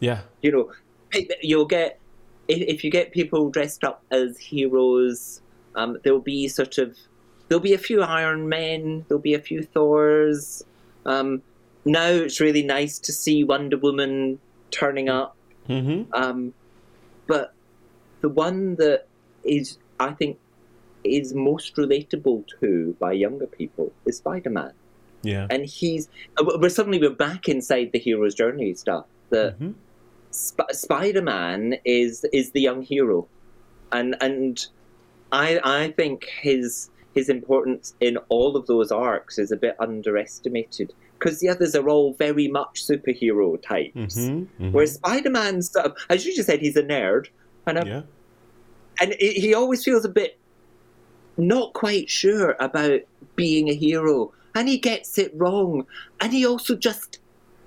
Yeah, 0.00 0.20
You 0.42 0.52
know, 0.52 0.72
you'll 1.42 1.66
get 1.66 1.98
if, 2.48 2.58
if 2.76 2.84
you 2.84 2.90
get 2.90 3.12
people 3.12 3.50
dressed 3.50 3.84
up 3.84 4.02
as 4.10 4.38
heroes, 4.38 5.40
um, 5.74 5.98
there'll 6.02 6.20
be 6.20 6.48
sort 6.48 6.78
of 6.78 6.96
there'll 7.48 7.62
be 7.62 7.74
a 7.74 7.78
few 7.78 8.02
Iron 8.02 8.48
Men, 8.48 9.04
there'll 9.08 9.20
be 9.22 9.34
a 9.34 9.40
few 9.40 9.62
Thors. 9.62 10.64
Um, 11.06 11.42
now 11.84 12.08
it's 12.08 12.40
really 12.40 12.62
nice 12.62 12.98
to 13.00 13.12
see 13.12 13.44
Wonder 13.44 13.78
Woman 13.78 14.38
turning 14.70 15.08
up. 15.08 15.36
hmm 15.66 16.02
Um, 16.12 16.52
but 17.26 17.54
the 18.20 18.28
one 18.28 18.74
that 18.76 19.06
is, 19.44 19.78
I 20.00 20.10
think, 20.12 20.38
is 21.04 21.32
most 21.32 21.76
relatable 21.76 22.44
to 22.60 22.96
by 22.98 23.12
younger 23.12 23.46
people 23.46 23.92
is 24.04 24.16
Spider 24.18 24.50
Man, 24.50 24.72
yeah. 25.22 25.46
and 25.48 25.64
he's. 25.64 26.08
uh, 26.38 26.44
We're 26.60 26.68
suddenly 26.68 26.98
we're 26.98 27.10
back 27.10 27.48
inside 27.48 27.92
the 27.92 27.98
hero's 27.98 28.34
journey 28.34 28.74
stuff. 28.74 29.06
That 29.30 29.58
Mhm. 29.60 29.74
Sp- 30.30 30.72
Spider 30.72 31.22
Man 31.22 31.76
is 31.84 32.24
is 32.32 32.52
the 32.52 32.60
young 32.60 32.82
hero, 32.82 33.28
and 33.92 34.16
and 34.20 34.66
I 35.32 35.60
I 35.64 35.92
think 35.92 36.24
his 36.40 36.90
his 37.14 37.28
importance 37.28 37.94
in 38.00 38.16
all 38.28 38.56
of 38.56 38.66
those 38.66 38.92
arcs 38.92 39.38
is 39.38 39.50
a 39.50 39.56
bit 39.56 39.74
underestimated. 39.80 40.92
Because 41.18 41.40
the 41.40 41.48
others 41.48 41.74
are 41.74 41.88
all 41.88 42.14
very 42.14 42.46
much 42.46 42.86
superhero 42.86 43.60
types. 43.60 43.96
Mhm, 43.96 44.46
mhm. 44.60 44.72
Whereas 44.72 44.94
Spider 44.94 45.30
Man's, 45.30 45.74
as 46.08 46.24
you 46.24 46.32
just 46.32 46.46
said, 46.46 46.60
he's 46.60 46.76
a 46.76 46.82
nerd, 46.84 47.26
and 47.66 47.78
a, 47.78 47.84
yeah, 47.84 48.02
and 49.00 49.14
he 49.18 49.32
he 49.32 49.54
always 49.54 49.82
feels 49.82 50.04
a 50.04 50.08
bit 50.08 50.38
not 51.36 51.72
quite 51.72 52.08
sure 52.08 52.56
about 52.60 53.00
being 53.34 53.68
a 53.68 53.74
hero, 53.74 54.32
and 54.54 54.68
he 54.68 54.78
gets 54.78 55.18
it 55.18 55.32
wrong, 55.34 55.86
and 56.20 56.32
he 56.32 56.44
also 56.46 56.76
just 56.76 57.18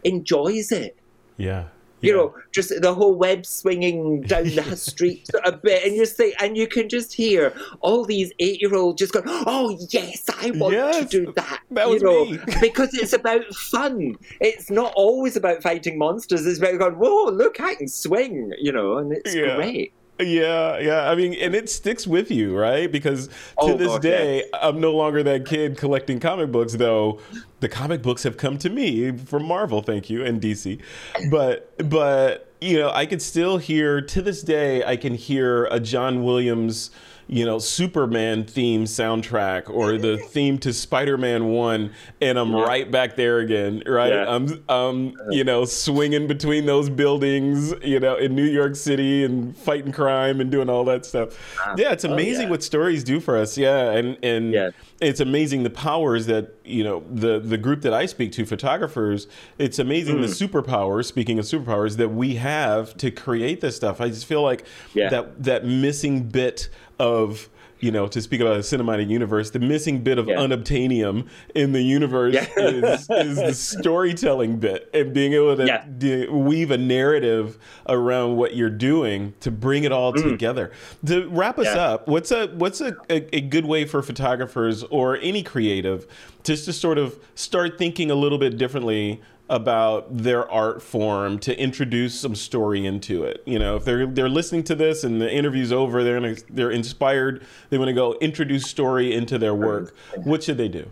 enjoys 0.03 0.71
it. 0.71 0.95
yeah, 1.37 1.65
You 2.01 2.09
yeah. 2.11 2.15
know, 2.17 2.35
just 2.51 2.73
the 2.81 2.93
whole 2.93 3.13
web 3.15 3.45
swinging 3.45 4.21
down 4.21 4.43
the 4.45 4.75
street 4.75 5.29
a 5.45 5.51
bit, 5.51 5.85
and 5.85 5.95
you 5.95 6.05
say, 6.05 6.33
and 6.41 6.57
you 6.57 6.67
can 6.67 6.89
just 6.89 7.13
hear 7.13 7.53
all 7.81 8.05
these 8.05 8.31
eight-year-olds 8.39 8.97
just 8.99 9.13
going, 9.13 9.25
"Oh 9.27 9.77
yes, 9.91 10.23
I 10.39 10.51
want 10.51 10.73
Yes, 10.73 11.09
to 11.09 11.25
do 11.25 11.33
that." 11.35 11.61
that 11.71 11.87
you 11.87 11.93
was 11.93 12.01
know, 12.03 12.25
me. 12.25 12.39
because 12.61 12.93
it's 12.93 13.13
about 13.13 13.45
fun. 13.53 14.15
It's 14.39 14.69
not 14.71 14.93
always 14.95 15.35
about 15.35 15.61
fighting 15.61 15.97
monsters. 15.97 16.45
It's 16.45 16.59
about 16.59 16.79
going, 16.79 16.95
"Whoa, 16.95 17.29
look, 17.31 17.59
I 17.61 17.75
can 17.75 17.87
swing!" 17.87 18.51
You 18.59 18.71
know, 18.71 18.97
and 18.97 19.11
it's 19.13 19.35
Yeah. 19.35 19.55
great. 19.55 19.93
Yeah, 20.21 20.79
yeah. 20.79 21.09
I 21.09 21.15
mean, 21.15 21.33
and 21.33 21.55
it 21.55 21.69
sticks 21.69 22.05
with 22.07 22.31
you, 22.31 22.57
right? 22.57 22.91
Because 22.91 23.27
to 23.27 23.33
Oh, 23.57 23.77
this 23.77 23.87
oh, 23.89 23.93
God, 23.93 24.01
day, 24.01 24.45
I'm 24.53 24.79
no 24.79 24.93
longer 24.93 25.23
that 25.23 25.45
kid 25.45 25.77
collecting 25.77 26.19
comic 26.19 26.51
books, 26.51 26.73
though. 26.73 27.19
The 27.59 27.69
comic 27.69 28.01
books 28.01 28.23
have 28.23 28.37
come 28.37 28.57
to 28.59 28.69
me 28.69 29.15
from 29.17 29.45
Marvel, 29.45 29.81
thank 29.81 30.09
you, 30.09 30.23
and 30.23 30.41
DC. 30.41 30.81
But, 31.29 31.73
but 31.89 32.51
you 32.61 32.77
know, 32.77 32.91
I 32.91 33.05
could 33.05 33.21
still 33.21 33.57
hear 33.57 34.01
to 34.01 34.21
this 34.21 34.41
day. 34.41 34.83
I 34.83 34.95
can 34.95 35.15
hear 35.15 35.65
a 35.65 35.79
John 35.79 36.23
Williams, 36.23 36.91
you 37.33 37.45
know, 37.45 37.59
Superman 37.59 38.43
theme 38.43 38.83
soundtrack 38.83 39.69
or 39.69 39.97
the 39.97 40.17
theme 40.31 40.57
to 40.59 40.73
Spider-Man 40.73 41.45
1 41.45 41.91
and 42.19 42.37
I'm 42.37 42.53
right 42.53 42.91
back 42.91 43.15
there 43.15 43.39
again, 43.39 43.81
right? 43.85 44.11
Yeah. 44.11 44.25
I'm 44.35 44.61
um, 44.67 45.13
you 45.29 45.45
know, 45.45 45.63
swinging 45.63 46.27
between 46.27 46.65
those 46.65 46.89
buildings, 46.89 47.73
you 47.83 48.01
know, 48.01 48.17
in 48.17 48.35
New 48.35 48.43
York 48.43 48.75
City 48.75 49.23
and 49.23 49.55
fighting 49.57 49.93
crime 49.93 50.41
and 50.41 50.51
doing 50.51 50.69
all 50.69 50.83
that 50.83 51.05
stuff. 51.05 51.29
Yeah, 51.77 51.93
it's 51.93 52.03
Oh, 52.03 52.11
amazing 52.11 52.43
yeah. 52.43 52.49
what 52.49 52.63
stories 52.63 53.01
do 53.05 53.21
for 53.21 53.37
us. 53.37 53.57
Yeah, 53.57 53.91
and 53.91 54.17
and 54.21 54.51
Yeah. 54.51 54.71
it's 54.99 55.21
amazing 55.21 55.63
the 55.63 55.69
powers 55.69 56.25
that 56.25 56.55
you 56.65 56.83
know 56.83 57.01
the 57.09 57.39
the 57.39 57.57
group 57.57 57.81
that 57.83 57.93
I 57.93 58.07
speak 58.07 58.33
to, 58.33 58.45
photographers. 58.45 59.27
It's 59.57 59.79
amazing 59.79 60.17
Hmm. 60.17 60.23
the 60.23 60.27
superpowers. 60.27 61.05
Speaking 61.05 61.39
of 61.39 61.45
superpowers, 61.45 61.95
that 61.95 62.09
we 62.09 62.35
have 62.35 62.97
to 62.97 63.09
create 63.09 63.61
this 63.61 63.77
stuff. 63.77 64.01
I 64.01 64.09
just 64.09 64.25
feel 64.25 64.41
like 64.41 64.65
Yeah. 64.93 65.07
that 65.09 65.43
that 65.43 65.65
missing 65.65 66.23
bit 66.23 66.67
of 67.01 67.49
you 67.79 67.89
know 67.91 68.07
to 68.07 68.21
speak 68.21 68.39
about 68.41 68.55
a 68.57 68.59
cinematic 68.59 69.09
universe, 69.09 69.49
the 69.49 69.57
missing 69.59 70.03
bit 70.03 70.19
of 70.19 70.27
Yeah. 70.27 70.35
unobtainium 70.35 71.27
in 71.55 71.71
the 71.71 71.81
universe 71.81 72.35
Yeah. 72.35 72.45
is 72.59 73.09
is 73.09 73.37
the 73.37 73.53
storytelling 73.81 74.57
bit 74.57 74.87
and 74.93 75.11
being 75.13 75.33
able 75.33 75.57
to 75.57 75.65
Yeah. 75.65 75.83
d- 75.97 76.27
weave 76.27 76.69
a 76.69 76.77
narrative 76.77 77.57
around 77.89 78.37
what 78.37 78.55
you're 78.55 78.69
doing 78.69 79.33
to 79.39 79.49
bring 79.49 79.83
it 79.83 79.91
all 79.91 80.13
together. 80.13 80.69
To 81.07 81.27
wrap 81.29 81.57
us 81.57 81.67
Mm. 81.69 81.77
Up, 81.77 82.07
what's 82.07 82.31
a 82.31 82.47
what's 82.49 82.81
a, 82.81 82.95
a, 83.09 83.37
a 83.37 83.41
good 83.41 83.65
way 83.65 83.85
for 83.85 84.03
photographers 84.03 84.83
or 84.83 85.17
any 85.17 85.41
creative 85.41 86.05
just 86.43 86.65
to 86.65 86.73
sort 86.73 86.99
of 86.99 87.17
start 87.33 87.79
thinking 87.79 88.11
a 88.11 88.15
little 88.15 88.37
bit 88.37 88.57
differently 88.59 89.21
about 89.51 90.17
their 90.17 90.49
art 90.49 90.81
form 90.81 91.37
to 91.37 91.59
introduce 91.59 92.17
some 92.17 92.33
story 92.33 92.85
into 92.85 93.25
it. 93.25 93.43
You 93.45 93.59
know, 93.59 93.75
if 93.75 93.83
they're 93.83 94.07
they're 94.07 94.29
listening 94.29 94.63
to 94.63 94.75
this 94.75 95.03
and 95.03 95.21
the 95.21 95.31
interview's 95.31 95.73
over, 95.73 96.05
they're 96.05 96.21
gonna, 96.21 96.37
they're 96.49 96.71
inspired, 96.71 97.45
they 97.69 97.77
want 97.77 97.89
to 97.89 97.93
go 97.93 98.13
introduce 98.21 98.65
story 98.65 99.13
into 99.13 99.37
their 99.37 99.53
work. 99.53 99.93
What 100.23 100.41
should 100.41 100.57
they 100.57 100.69
do? 100.69 100.89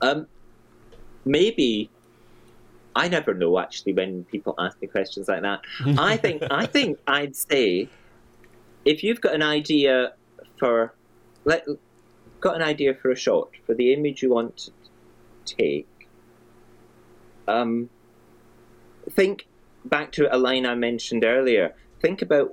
Um, 0.00 0.26
maybe 1.26 1.90
I 2.96 3.08
never 3.08 3.34
know 3.34 3.58
actually 3.58 3.92
when 3.92 4.24
people 4.24 4.54
ask 4.58 4.80
me 4.80 4.88
questions 4.88 5.28
like 5.28 5.42
that. 5.42 5.60
I 5.98 6.16
think 6.16 6.42
I 6.50 6.64
think 6.64 6.98
I'd 7.06 7.36
say 7.36 7.90
if 8.86 9.04
you've 9.04 9.20
got 9.20 9.34
an 9.34 9.42
idea 9.42 10.14
for 10.56 10.94
let 11.44 11.66
got 12.40 12.56
an 12.56 12.62
idea 12.62 12.94
for 12.94 13.10
a 13.10 13.16
shot 13.16 13.50
for 13.66 13.74
the 13.74 13.92
image 13.92 14.22
you 14.22 14.30
want 14.30 14.56
to 14.56 14.72
take, 15.44 15.86
um, 17.48 17.88
think 19.10 19.46
back 19.84 20.12
to 20.12 20.34
a 20.34 20.38
line 20.38 20.66
I 20.66 20.74
mentioned 20.74 21.24
earlier. 21.24 21.74
Think 22.00 22.22
about 22.22 22.50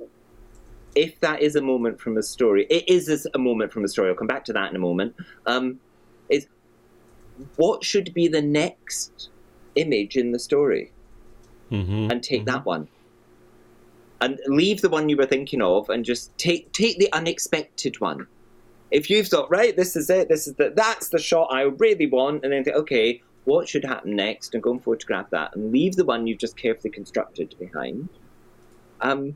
if 0.96 1.20
that 1.22 1.42
is 1.42 1.56
a 1.56 1.62
moment 1.62 2.00
from 2.00 2.18
a 2.18 2.24
story. 2.24 2.66
It 2.70 2.88
is 2.88 3.28
a 3.34 3.40
moment 3.40 3.72
from 3.72 3.86
a 3.86 3.88
story. 3.88 4.10
I'll 4.10 4.16
come 4.16 4.28
back 4.28 4.46
to 4.46 4.54
that 4.54 4.70
in 4.70 4.76
a 4.76 4.80
moment. 4.80 5.16
Um, 5.46 5.80
is 6.30 6.48
what 7.56 7.84
should 7.84 8.14
be 8.14 8.28
the 8.28 8.42
next 8.42 9.30
image 9.76 10.18
in 10.18 10.32
the 10.32 10.40
story 10.40 10.92
Mm-hmm. 11.72 12.12
and 12.12 12.22
take 12.22 12.44
that 12.48 12.66
one 12.66 12.90
and 14.20 14.38
leave 14.48 14.82
the 14.82 14.90
one 14.90 15.08
you 15.08 15.16
were 15.16 15.26
thinking 15.26 15.62
of 15.62 15.90
and 15.90 16.04
just 16.04 16.38
take 16.38 16.70
take 16.74 17.00
the 17.00 17.10
unexpected 17.14 17.98
one 18.02 18.28
if 18.92 19.10
you've 19.10 19.30
thought 19.30 19.50
right 19.50 19.78
this 19.78 19.96
is 19.96 20.10
it 20.10 20.28
this 20.28 20.48
is 20.48 20.56
the 20.56 20.74
that's 20.76 21.08
the 21.08 21.18
shot 21.18 21.48
i 21.50 21.62
really 21.62 22.08
want 22.08 22.44
and 22.44 22.52
then 22.52 22.66
think 22.66 22.76
okay 22.76 23.22
what 23.46 23.68
should 23.68 23.84
happen 23.84 24.16
next 24.16 24.54
and 24.54 24.62
go 24.64 24.72
and 24.72 24.84
photograph 24.84 25.26
that 25.32 25.52
and 25.56 25.72
leave 25.72 25.96
the 25.96 26.06
one 26.06 26.28
you've 26.28 26.40
just 26.40 26.58
carefully 26.58 26.92
constructed 26.92 27.54
behind 27.60 28.08
um 29.02 29.36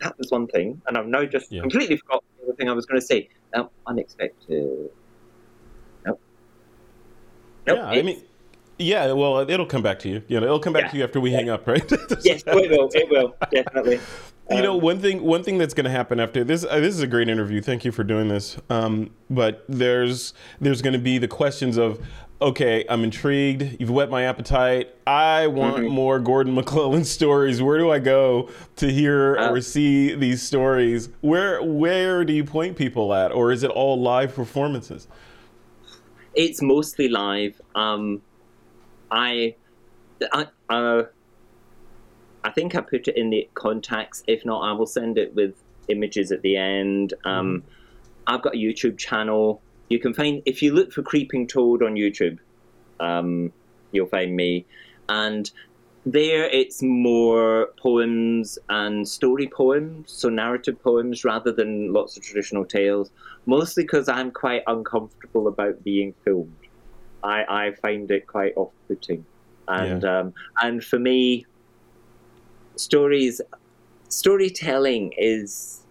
that 0.00 0.16
was 0.18 0.30
one 0.30 0.46
thing 0.46 0.80
and 0.86 0.96
i've 0.98 1.06
now 1.06 1.24
just 1.24 1.50
Yeah. 1.50 1.62
completely 1.62 1.96
forgotten 1.96 2.26
the 2.38 2.44
other 2.46 2.54
thing 2.56 2.68
i 2.68 2.72
was 2.72 2.86
going 2.86 3.00
to 3.00 3.06
say 3.06 3.28
um, 3.54 3.68
unexpected 3.86 4.90
nope 6.06 6.20
nope 7.66 7.78
yeah, 7.78 7.86
I 7.88 8.02
mean, 8.02 8.22
yeah. 8.78 9.12
Well, 9.12 9.38
it'll 9.50 9.66
come 9.66 9.82
back 9.82 9.98
to 10.00 10.08
you. 10.08 10.22
You 10.28 10.40
know, 10.40 10.46
it'll 10.46 10.58
come 10.60 10.72
back 10.72 10.84
Yeah. 10.84 10.90
to 10.90 10.96
you 10.96 11.04
after 11.04 11.20
we 11.20 11.32
hang 11.32 11.50
up, 11.50 11.66
right? 11.66 11.84
yes 12.22 12.42
it 12.46 12.70
will 12.70 12.88
it 12.94 13.10
will 13.10 13.34
definitely 13.52 14.00
You 14.50 14.62
know, 14.62 14.76
Um, 14.76 14.80
one 14.80 14.98
thing 15.00 15.22
one 15.22 15.42
thing 15.44 15.58
that's 15.58 15.74
going 15.74 15.84
to 15.84 15.90
happen 15.90 16.18
after 16.18 16.44
this 16.44 16.64
uh, 16.64 16.80
this 16.80 16.94
is 16.94 17.02
a 17.02 17.06
great 17.06 17.28
interview. 17.28 17.60
Thank 17.60 17.84
you 17.84 17.92
for 17.92 18.04
doing 18.04 18.28
this. 18.28 18.56
Um, 18.70 19.10
but 19.28 19.64
there's 19.68 20.32
there's 20.60 20.80
going 20.80 20.94
to 20.94 20.98
be 20.98 21.18
the 21.18 21.28
questions 21.28 21.76
of 21.76 22.00
okay, 22.42 22.84
I'm 22.88 23.04
intrigued. 23.04 23.76
You've 23.80 23.90
whet 23.90 24.10
my 24.10 24.22
appetite. 24.24 24.94
I 25.06 25.46
want 25.46 25.76
Mhm. 25.84 25.90
more 25.90 26.18
Gordon 26.18 26.54
MacLellan 26.60 27.04
stories. 27.04 27.62
Where 27.62 27.78
do 27.78 27.90
I 27.90 27.98
go 27.98 28.48
to 28.76 28.90
hear 28.90 29.36
Uh, 29.38 29.50
or 29.50 29.60
see 29.60 30.14
these 30.14 30.42
stories? 30.42 31.10
Where 31.20 31.62
where 31.62 32.24
do 32.24 32.32
you 32.32 32.44
point 32.44 32.76
people 32.76 33.12
at, 33.14 33.32
or 33.32 33.52
is 33.52 33.62
it 33.62 33.70
all 33.70 34.00
live 34.00 34.34
performances? 34.34 35.06
It's 36.34 36.62
mostly 36.62 37.08
live. 37.08 37.60
Um, 37.74 38.22
I, 39.10 39.56
I, 40.32 40.46
uh, 40.68 41.02
I 42.44 42.50
think 42.52 42.74
I 42.76 42.80
put 42.80 43.08
it 43.08 43.16
in 43.16 43.30
the 43.30 43.48
contacts. 43.54 44.22
If 44.28 44.44
not, 44.44 44.60
I 44.60 44.72
will 44.72 44.86
send 44.86 45.18
it 45.18 45.34
with 45.34 45.54
images 45.88 46.30
at 46.30 46.42
the 46.42 46.56
end. 46.56 47.14
Um, 47.24 47.64
I've 48.28 48.42
got 48.42 48.54
a 48.54 48.58
YouTube 48.58 48.96
channel. 48.96 49.60
You 49.90 49.98
can 49.98 50.14
find 50.14 50.42
if 50.46 50.62
you 50.62 50.72
look 50.72 50.92
for 50.92 51.02
Creeping 51.02 51.48
Toad 51.48 51.82
on 51.82 51.94
YouTube, 51.94 52.38
um, 53.00 53.52
you'll 53.90 54.06
find 54.06 54.34
me, 54.34 54.64
and 55.08 55.50
there 56.06 56.44
it's 56.44 56.80
more 56.80 57.70
poems 57.76 58.58
and 58.68 59.06
story 59.06 59.48
poems, 59.48 60.12
so 60.12 60.28
narrative 60.28 60.80
poems 60.82 61.24
rather 61.24 61.52
than 61.52 61.92
lots 61.92 62.16
of 62.16 62.22
traditional 62.22 62.64
tales. 62.64 63.10
Mostly 63.46 63.82
because 63.82 64.08
I'm 64.08 64.30
quite 64.30 64.62
uncomfortable 64.66 65.48
about 65.48 65.82
being 65.82 66.14
filmed. 66.24 66.54
I, 67.24 67.44
I 67.48 67.72
find 67.82 68.10
it 68.10 68.26
quite 68.26 68.52
off-putting, 68.56 69.26
and 69.66 70.04
um, 70.04 70.34
and 70.62 70.84
for 70.84 71.00
me, 71.00 71.46
stories, 72.76 73.40
storytelling 74.08 75.14
is 75.18 75.84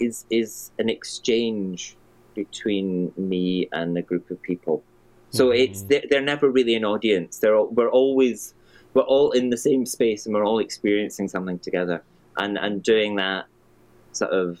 is 0.00 0.26
is 0.28 0.72
an 0.78 0.90
exchange 0.90 1.96
between 2.34 3.12
me 3.16 3.68
and 3.72 3.96
a 3.96 4.02
group 4.02 4.30
of 4.30 4.40
people. 4.42 4.82
So 5.30 5.48
Mhm. 5.48 5.58
it's 5.64 5.82
they're, 5.82 6.02
they're 6.10 6.20
never 6.20 6.50
really 6.50 6.74
an 6.74 6.84
audience. 6.84 7.38
They're 7.38 7.56
all, 7.56 7.68
we're 7.68 7.90
always 7.90 8.54
we're 8.94 9.02
all 9.04 9.30
in 9.32 9.48
the 9.50 9.56
same 9.56 9.86
space 9.86 10.26
and 10.26 10.34
we're 10.34 10.44
all 10.44 10.58
experiencing 10.58 11.28
something 11.28 11.58
together, 11.58 12.02
and 12.36 12.58
and 12.58 12.82
doing 12.82 13.16
that 13.16 13.46
sort 14.12 14.32
of 14.32 14.58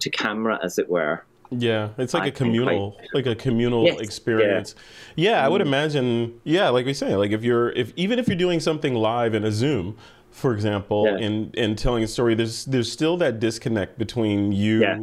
to 0.00 0.10
camera, 0.10 0.58
as 0.62 0.78
it 0.78 0.88
were. 0.88 1.24
Yeah, 1.52 1.90
it's 1.98 2.14
like 2.14 2.22
I 2.22 2.26
a 2.26 2.30
communal, 2.30 2.96
like 3.12 3.26
a 3.26 3.34
communal 3.34 3.84
Yes, 3.84 4.00
experience. 4.00 4.74
Yeah, 5.16 5.44
I 5.44 5.48
would 5.48 5.60
Mm. 5.60 5.66
imagine. 5.66 6.40
Yeah, 6.44 6.68
like 6.70 6.86
we 6.86 6.94
say, 6.94 7.16
like 7.16 7.32
if 7.32 7.42
you're, 7.42 7.70
if 7.72 7.92
even 7.96 8.18
if 8.20 8.28
you're 8.28 8.36
doing 8.36 8.60
something 8.60 8.94
live 8.94 9.34
in 9.34 9.44
a 9.44 9.50
Zoom, 9.50 9.96
for 10.30 10.54
example, 10.54 11.06
Yeah. 11.06 11.24
and 11.26 11.54
and 11.58 11.76
telling 11.76 12.04
a 12.04 12.06
story, 12.06 12.34
there's 12.36 12.64
there's 12.66 12.90
still 12.90 13.16
that 13.18 13.40
disconnect 13.40 13.98
between 13.98 14.52
you. 14.52 14.80
Yeah. 14.80 14.98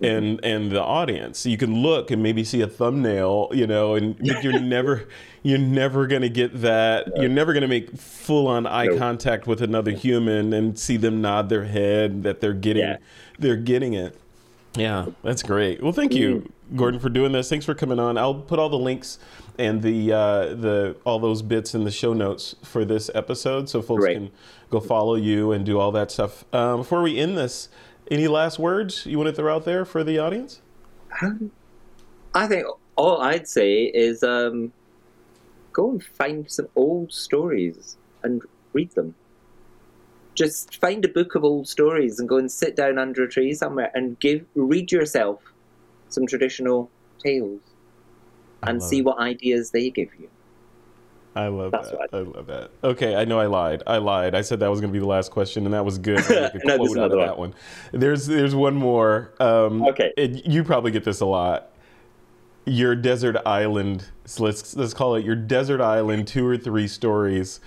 And 0.00 0.38
and 0.44 0.70
the 0.70 0.80
audience, 0.82 1.44
you 1.44 1.56
can 1.58 1.82
look 1.82 2.12
and 2.12 2.22
maybe 2.22 2.44
see 2.44 2.60
a 2.60 2.68
thumbnail, 2.68 3.48
you 3.52 3.66
know, 3.66 3.96
and 3.96 4.16
but 4.24 4.44
you're 4.44 4.60
never 4.60 5.08
you're 5.42 5.58
never 5.58 6.06
gonna 6.06 6.28
get 6.28 6.60
that. 6.60 7.08
You're 7.16 7.28
never 7.28 7.52
gonna 7.52 7.66
make 7.66 7.96
full 7.96 8.46
on 8.46 8.64
eye 8.66 8.86
No. 8.86 8.96
contact 8.98 9.48
with 9.48 9.60
another 9.60 9.90
human 9.90 10.52
and 10.52 10.78
see 10.78 10.96
them 10.98 11.20
nod 11.20 11.48
their 11.48 11.64
head 11.64 12.22
that 12.22 12.40
they're 12.40 12.52
getting 12.52 12.84
Yeah. 12.84 12.96
they're 13.40 13.56
getting 13.56 13.94
it. 13.94 14.16
Yeah, 14.76 15.06
that's 15.24 15.42
great. 15.42 15.82
Well, 15.82 15.92
thank 15.92 16.14
you, 16.14 16.48
Gordon, 16.76 17.00
for 17.00 17.08
doing 17.08 17.32
this. 17.32 17.48
Thanks 17.48 17.64
for 17.64 17.74
coming 17.74 17.98
on. 17.98 18.16
I'll 18.16 18.34
put 18.34 18.60
all 18.60 18.68
the 18.68 18.78
links 18.78 19.18
and 19.58 19.82
the 19.82 20.12
uh, 20.12 20.54
the 20.54 20.94
all 21.04 21.18
those 21.18 21.42
bits 21.42 21.74
in 21.74 21.82
the 21.82 21.90
show 21.90 22.12
notes 22.12 22.54
for 22.62 22.84
this 22.84 23.10
episode, 23.16 23.68
so 23.68 23.82
folks 23.82 24.04
Great. 24.04 24.14
can 24.18 24.30
go 24.70 24.78
follow 24.78 25.16
you 25.16 25.50
and 25.50 25.64
do 25.66 25.80
all 25.80 25.90
that 25.92 26.12
stuff. 26.12 26.44
Um, 26.54 26.80
before 26.82 27.02
we 27.02 27.18
end 27.18 27.36
this, 27.36 27.68
any 28.10 28.28
last 28.28 28.58
words 28.58 29.06
you 29.06 29.18
want 29.18 29.28
to 29.28 29.34
throw 29.34 29.54
out 29.54 29.64
there 29.64 29.84
for 29.84 30.02
the 30.04 30.18
audience? 30.18 30.60
I 32.34 32.46
think 32.46 32.66
all 32.96 33.20
I'd 33.20 33.48
say 33.48 33.84
is 33.84 34.22
um, 34.22 34.72
go 35.72 35.90
and 35.90 36.02
find 36.02 36.50
some 36.50 36.68
old 36.76 37.12
stories 37.12 37.96
and 38.22 38.42
read 38.72 38.92
them. 38.92 39.14
Just 40.34 40.80
find 40.80 41.04
a 41.04 41.08
book 41.08 41.34
of 41.34 41.44
old 41.44 41.68
stories 41.68 42.20
and 42.20 42.28
go 42.28 42.36
and 42.36 42.50
sit 42.50 42.76
down 42.76 42.98
under 42.98 43.24
a 43.24 43.28
tree 43.28 43.52
somewhere 43.54 43.90
and 43.94 44.18
give 44.20 44.44
read 44.54 44.92
yourself 44.92 45.40
some 46.08 46.26
traditional 46.26 46.90
tales 47.24 47.60
and 48.62 48.82
see 48.82 48.98
it. 48.98 49.04
what 49.04 49.18
ideas 49.18 49.70
they 49.70 49.90
give 49.90 50.08
you. 50.18 50.28
I 51.38 51.46
love 51.48 51.70
That's 51.70 51.90
that. 51.90 51.98
what 51.98 52.14
I 52.14 52.18
love 52.18 52.46
that. 52.48 52.70
Okay, 52.82 53.14
I 53.14 53.24
know 53.24 53.38
I 53.38 53.46
lied. 53.46 53.84
I 53.86 53.98
lied. 53.98 54.34
I 54.34 54.40
said 54.40 54.58
that 54.60 54.68
was 54.68 54.80
going 54.80 54.92
to 54.92 54.92
be 54.92 54.98
the 54.98 55.06
last 55.06 55.30
question, 55.30 55.64
and 55.66 55.72
that 55.72 55.84
was 55.84 55.96
good. 55.98 56.18
I 56.30 56.50
No, 56.64 56.76
there's 56.78 56.92
another 56.94 57.16
that 57.18 57.38
one. 57.38 57.54
There's 57.92 58.26
there's 58.26 58.54
one 58.56 58.74
more. 58.74 59.32
Um, 59.38 59.82
Okay. 59.86 60.12
and 60.18 60.42
you 60.44 60.64
probably 60.64 60.90
get 60.90 61.04
this 61.04 61.20
a 61.20 61.26
lot. 61.26 61.70
Your 62.64 62.96
desert 62.96 63.36
island. 63.46 64.06
So 64.24 64.42
let's 64.44 64.74
let's 64.74 64.92
call 64.94 65.14
it 65.14 65.24
your 65.24 65.36
desert 65.36 65.80
island. 65.80 66.26
Two 66.26 66.44
or 66.46 66.56
three 66.56 66.88
stories 66.88 67.60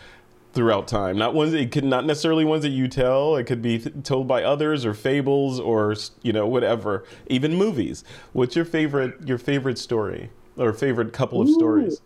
throughout 0.53 0.85
time. 0.89 1.17
Not 1.17 1.33
ones 1.33 1.53
it 1.53 1.71
could 1.71 1.85
not 1.85 2.05
necessarily 2.05 2.43
ones 2.43 2.63
that 2.63 2.69
you 2.71 2.89
tell. 2.89 3.37
It 3.37 3.45
could 3.45 3.61
be 3.61 3.79
th- 3.79 3.95
told 4.03 4.27
by 4.27 4.43
others 4.43 4.85
or 4.85 4.93
fables 4.93 5.61
or 5.61 5.95
you 6.23 6.33
know 6.33 6.45
whatever. 6.45 7.05
Even 7.27 7.55
movies. 7.55 8.03
What's 8.33 8.53
your 8.55 8.65
favorite 8.65 9.25
your 9.25 9.37
favorite 9.37 9.77
story 9.77 10.29
or 10.57 10.73
favorite 10.73 11.13
couple 11.13 11.41
of 11.41 11.47
Ooh. 11.47 11.53
stories? 11.53 12.01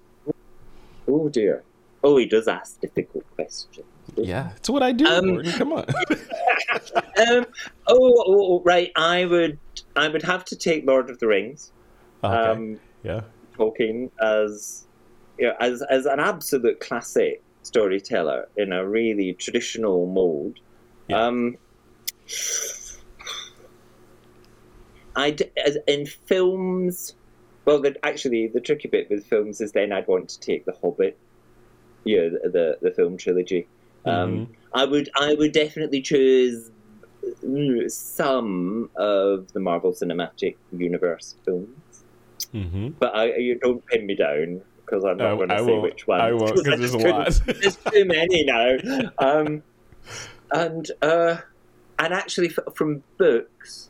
Oh 1.08 1.30
dear. 1.30 1.64
Oh, 2.04 2.18
he 2.18 2.26
does 2.28 2.48
ask 2.48 2.80
difficult 2.82 3.24
questions. 3.36 3.86
Yeah, 4.16 4.52
it's 4.56 4.70
what 4.70 4.84
I 4.84 4.92
do. 4.92 5.08
Um, 5.08 5.44
Come 5.54 5.74
on. 5.74 5.86
um, 7.28 7.46
oh, 7.88 8.24
oh, 8.26 8.26
oh, 8.28 8.62
right. 8.64 8.92
I 8.96 9.26
would, 9.26 9.58
I 9.96 10.08
would 10.08 10.22
have 10.22 10.46
to 10.46 10.56
take 10.56 10.86
Lord 10.86 11.10
of 11.10 11.20
the 11.20 11.28
Rings. 11.28 11.72
okay. 12.24 12.36
Um, 12.36 12.80
yeah. 13.04 13.22
Tolkien 13.58 14.12
as, 14.22 14.86
you 15.40 15.48
know, 15.48 15.56
as 15.60 15.82
as 15.90 16.06
an 16.06 16.20
absolute 16.20 16.80
classic 16.80 17.42
storyteller 17.64 18.48
in 18.58 18.72
a 18.72 18.88
really 18.88 19.34
traditional 19.34 20.06
mold. 20.06 20.60
Yeah. 21.08 21.26
Um, 21.26 21.58
I 25.16 25.36
in 25.88 26.06
films. 26.06 27.16
Well, 27.66 27.82
the, 27.82 27.96
actually, 28.06 28.48
the 28.48 28.62
tricky 28.62 28.88
bit 28.88 29.10
with 29.10 29.26
films 29.26 29.60
is 29.60 29.72
then 29.72 29.92
I'd 29.92 30.08
want 30.08 30.30
to 30.30 30.40
take 30.40 30.66
The 30.66 30.74
Hobbit, 30.82 31.18
you 32.04 32.18
know, 32.18 32.30
the 32.44 32.50
the, 32.50 32.78
the 32.82 32.92
film 32.92 33.18
trilogy. 33.18 33.68
Um, 34.06 34.50
I 34.74 34.86
would 34.86 35.10
I 35.20 35.34
would 35.34 35.52
definitely 35.52 36.02
choose 36.02 36.70
mm, 37.44 37.92
some 37.92 38.90
of 38.96 39.52
the 39.54 39.60
Marvel 39.60 39.94
Cinematic 39.94 40.58
Universe 40.72 41.36
films, 41.44 42.04
Mm-hmm. 42.54 42.90
but 43.00 43.16
I, 43.16 43.36
you 43.36 43.60
don't 43.60 43.86
pin 43.88 44.06
me 44.06 44.16
down 44.16 44.62
because 44.86 45.04
I'm 45.04 45.18
not 45.18 45.34
I, 45.34 45.36
going 45.36 45.50
to 45.50 45.66
say 45.66 45.80
which 45.80 46.08
one. 46.08 46.22
I 46.22 46.32
won't 46.32 46.56
because 46.56 46.80
there's 46.80 46.94
a 46.94 46.98
lot. 47.10 47.42
There's 47.46 47.76
too 47.76 48.06
many 48.06 48.44
now. 48.46 48.78
Um, 49.18 49.64
and 50.52 50.90
uh, 51.02 51.38
and 52.00 52.14
actually, 52.14 52.50
f- 52.50 52.76
from 52.76 53.04
books, 53.18 53.90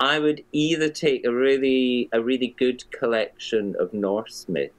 I 0.00 0.18
would 0.18 0.44
either 0.52 0.88
take 0.88 1.24
a 1.24 1.32
really 1.32 2.08
a 2.12 2.20
really 2.20 2.48
good 2.58 2.82
collection 2.90 3.74
of 3.78 3.92
Norse 3.94 4.46
myths 4.48 4.74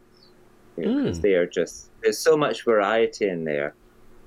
because 0.76 1.20
Mm. 1.20 1.22
they 1.22 1.34
are 1.36 1.46
just 1.46 1.90
there's 2.04 2.20
so 2.20 2.36
much 2.38 2.64
variety 2.66 3.28
in 3.30 3.46
there, 3.46 3.74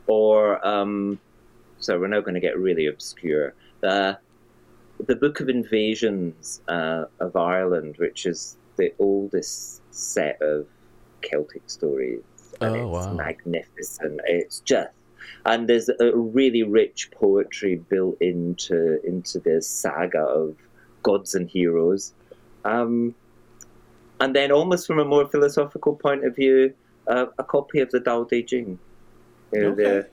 or 0.07 0.67
um, 0.67 1.19
so 1.79 1.99
we're 1.99 2.09
now 2.09 2.21
going 2.21 2.35
to 2.35 2.41
get 2.41 2.59
really 2.59 2.87
obscure. 2.87 3.55
The 3.81 4.19
the 5.07 5.15
Book 5.15 5.41
of 5.41 5.49
Invasions 5.49 6.61
uh, 6.69 7.05
of 7.21 7.37
Ireland, 7.37 7.97
which 7.99 8.27
is 8.27 8.57
the 8.77 8.93
oldest 8.99 9.83
set 9.93 10.41
of 10.43 10.67
Celtic 11.21 11.63
stories, 11.69 12.23
and 12.61 12.75
Oh, 12.77 12.97
it's 12.97 13.07
wow. 13.07 13.13
magnificent. 13.13 14.21
It's 14.27 14.61
just 14.61 14.91
and 15.45 15.69
there's 15.69 15.89
a 15.89 16.17
really 16.17 16.63
rich 16.63 17.11
poetry 17.11 17.77
built 17.77 18.17
into 18.21 18.99
into 19.07 19.39
this 19.39 19.69
saga 19.69 20.21
of 20.21 20.57
gods 21.03 21.35
and 21.35 21.49
heroes. 21.49 22.13
Um, 22.65 23.15
and 24.21 24.35
then, 24.35 24.51
almost 24.53 24.87
from 24.87 24.99
a 24.99 25.05
more 25.05 25.27
philosophical 25.29 25.95
point 25.95 26.25
of 26.25 26.35
view, 26.35 26.75
uh, 27.07 27.27
a 27.39 27.45
copy 27.45 27.81
of 27.81 27.91
the 27.91 28.01
Tao 28.01 28.25
Te 28.25 28.43
Ching. 28.43 28.79
You 29.53 29.61
know, 29.61 29.69
Okay. 29.71 30.09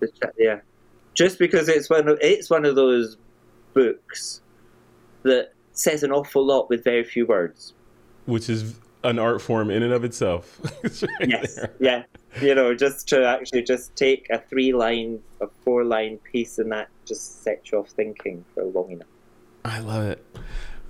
the, 0.00 0.08
cha- 0.08 0.30
yeah, 0.38 0.60
just 1.14 1.38
because 1.38 1.68
it's 1.68 1.88
one 1.90 2.08
of 2.08 2.18
it's 2.20 2.48
one 2.50 2.64
of 2.64 2.74
those 2.74 3.16
books 3.74 4.40
that 5.22 5.52
says 5.72 6.02
an 6.02 6.10
awful 6.10 6.44
lot 6.44 6.68
with 6.70 6.82
very 6.82 7.04
few 7.04 7.26
words. 7.26 7.74
Which 8.26 8.48
is 8.48 8.74
an 9.04 9.18
art 9.18 9.40
form 9.40 9.70
in 9.70 9.82
and 9.82 9.92
of 9.92 10.04
itself. 10.04 10.58
Right 10.82 11.28
Yes, 11.28 11.54
there. 11.56 11.72
yeah. 11.80 12.02
You 12.40 12.54
know, 12.54 12.74
just 12.74 13.08
to 13.08 13.26
actually 13.26 13.62
just 13.62 13.94
take 13.96 14.26
a 14.30 14.38
three 14.38 14.72
line, 14.72 15.20
a 15.40 15.46
four 15.64 15.84
line 15.84 16.18
piece, 16.18 16.58
and 16.58 16.70
that 16.72 16.88
just 17.04 17.42
sets 17.42 17.70
you 17.72 17.78
off 17.78 17.88
thinking 17.90 18.44
for 18.54 18.64
long 18.64 18.92
enough. 18.92 19.06
I 19.64 19.80
love 19.80 20.04
it. 20.06 20.24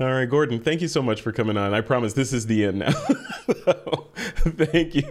All 0.01 0.11
right, 0.11 0.25
Gordon, 0.25 0.61
thank 0.61 0.81
you 0.81 0.89
so 0.89 1.03
much 1.03 1.21
for 1.21 1.31
coming 1.31 1.59
on. 1.59 1.75
I 1.75 1.83
promise 1.83 2.15
this 2.15 2.33
is 2.33 2.47
the 2.47 2.65
end 2.65 2.79
now. 2.79 2.93
thank 4.25 4.95
you. 4.95 5.03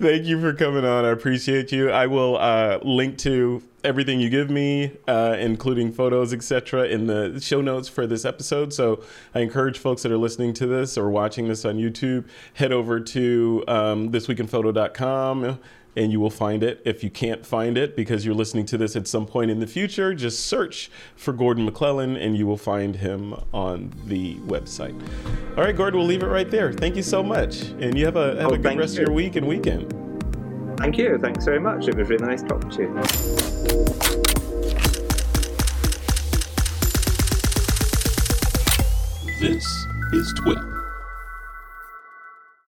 Thank 0.00 0.24
you 0.24 0.40
for 0.40 0.54
coming 0.54 0.82
on. 0.82 1.04
I 1.04 1.10
appreciate 1.10 1.72
you. 1.72 1.90
I 1.90 2.06
will 2.06 2.38
uh, 2.38 2.78
link 2.82 3.18
to 3.18 3.62
everything 3.84 4.18
you 4.18 4.30
give 4.30 4.48
me, 4.48 4.96
uh, 5.06 5.36
including 5.38 5.92
photos, 5.92 6.32
etc., 6.32 6.84
in 6.84 7.06
the 7.06 7.38
show 7.38 7.60
notes 7.60 7.86
for 7.86 8.06
this 8.06 8.24
episode. 8.24 8.72
So 8.72 9.04
I 9.34 9.40
encourage 9.40 9.78
folks 9.78 10.02
that 10.04 10.12
are 10.12 10.16
listening 10.16 10.54
to 10.54 10.66
this 10.66 10.96
or 10.96 11.10
watching 11.10 11.48
this 11.48 11.66
on 11.66 11.76
YouTube, 11.76 12.24
head 12.54 12.72
over 12.72 12.98
to 12.98 13.64
um, 13.68 14.10
thisweekinphoto.com 14.10 15.58
and 15.96 16.12
you 16.12 16.20
will 16.20 16.30
find 16.30 16.62
it. 16.62 16.80
If 16.84 17.02
you 17.02 17.10
can't 17.10 17.44
find 17.44 17.76
it 17.76 17.96
because 17.96 18.24
you're 18.24 18.34
listening 18.34 18.66
to 18.66 18.78
this 18.78 18.96
at 18.96 19.06
some 19.08 19.26
point 19.26 19.50
in 19.50 19.60
the 19.60 19.66
future, 19.66 20.14
just 20.14 20.46
search 20.46 20.90
for 21.16 21.32
Gordon 21.32 21.64
MacLellan 21.64 22.16
and 22.16 22.36
you 22.36 22.46
will 22.46 22.56
find 22.56 22.96
him 22.96 23.34
on 23.52 23.92
the 24.06 24.36
website. 24.46 24.98
All 25.56 25.64
right, 25.64 25.76
Gordon, 25.76 25.98
we'll 25.98 26.08
leave 26.08 26.22
it 26.22 26.26
right 26.28 26.50
there. 26.50 26.72
Thank 26.72 26.96
you 26.96 27.02
so 27.02 27.22
much. 27.22 27.62
And 27.80 27.96
you 27.98 28.04
have 28.04 28.16
a 28.16 28.36
have 28.40 28.50
Oh, 28.52 28.54
a 28.54 28.58
good 28.58 28.78
rest 28.78 28.94
you. 28.96 29.02
of 29.02 29.08
your 29.08 29.14
week 29.14 29.36
and 29.36 29.46
weekend. 29.46 29.94
Thank 30.78 30.96
you. 30.96 31.18
Thanks 31.18 31.44
very 31.44 31.60
much. 31.60 31.88
It 31.88 31.96
was 31.96 32.08
really 32.08 32.24
nice 32.26 32.42
talking 32.42 32.70
to 32.70 32.82
you. 32.82 34.00
This 39.40 39.64
is 40.12 40.32
TWIP. 40.34 40.79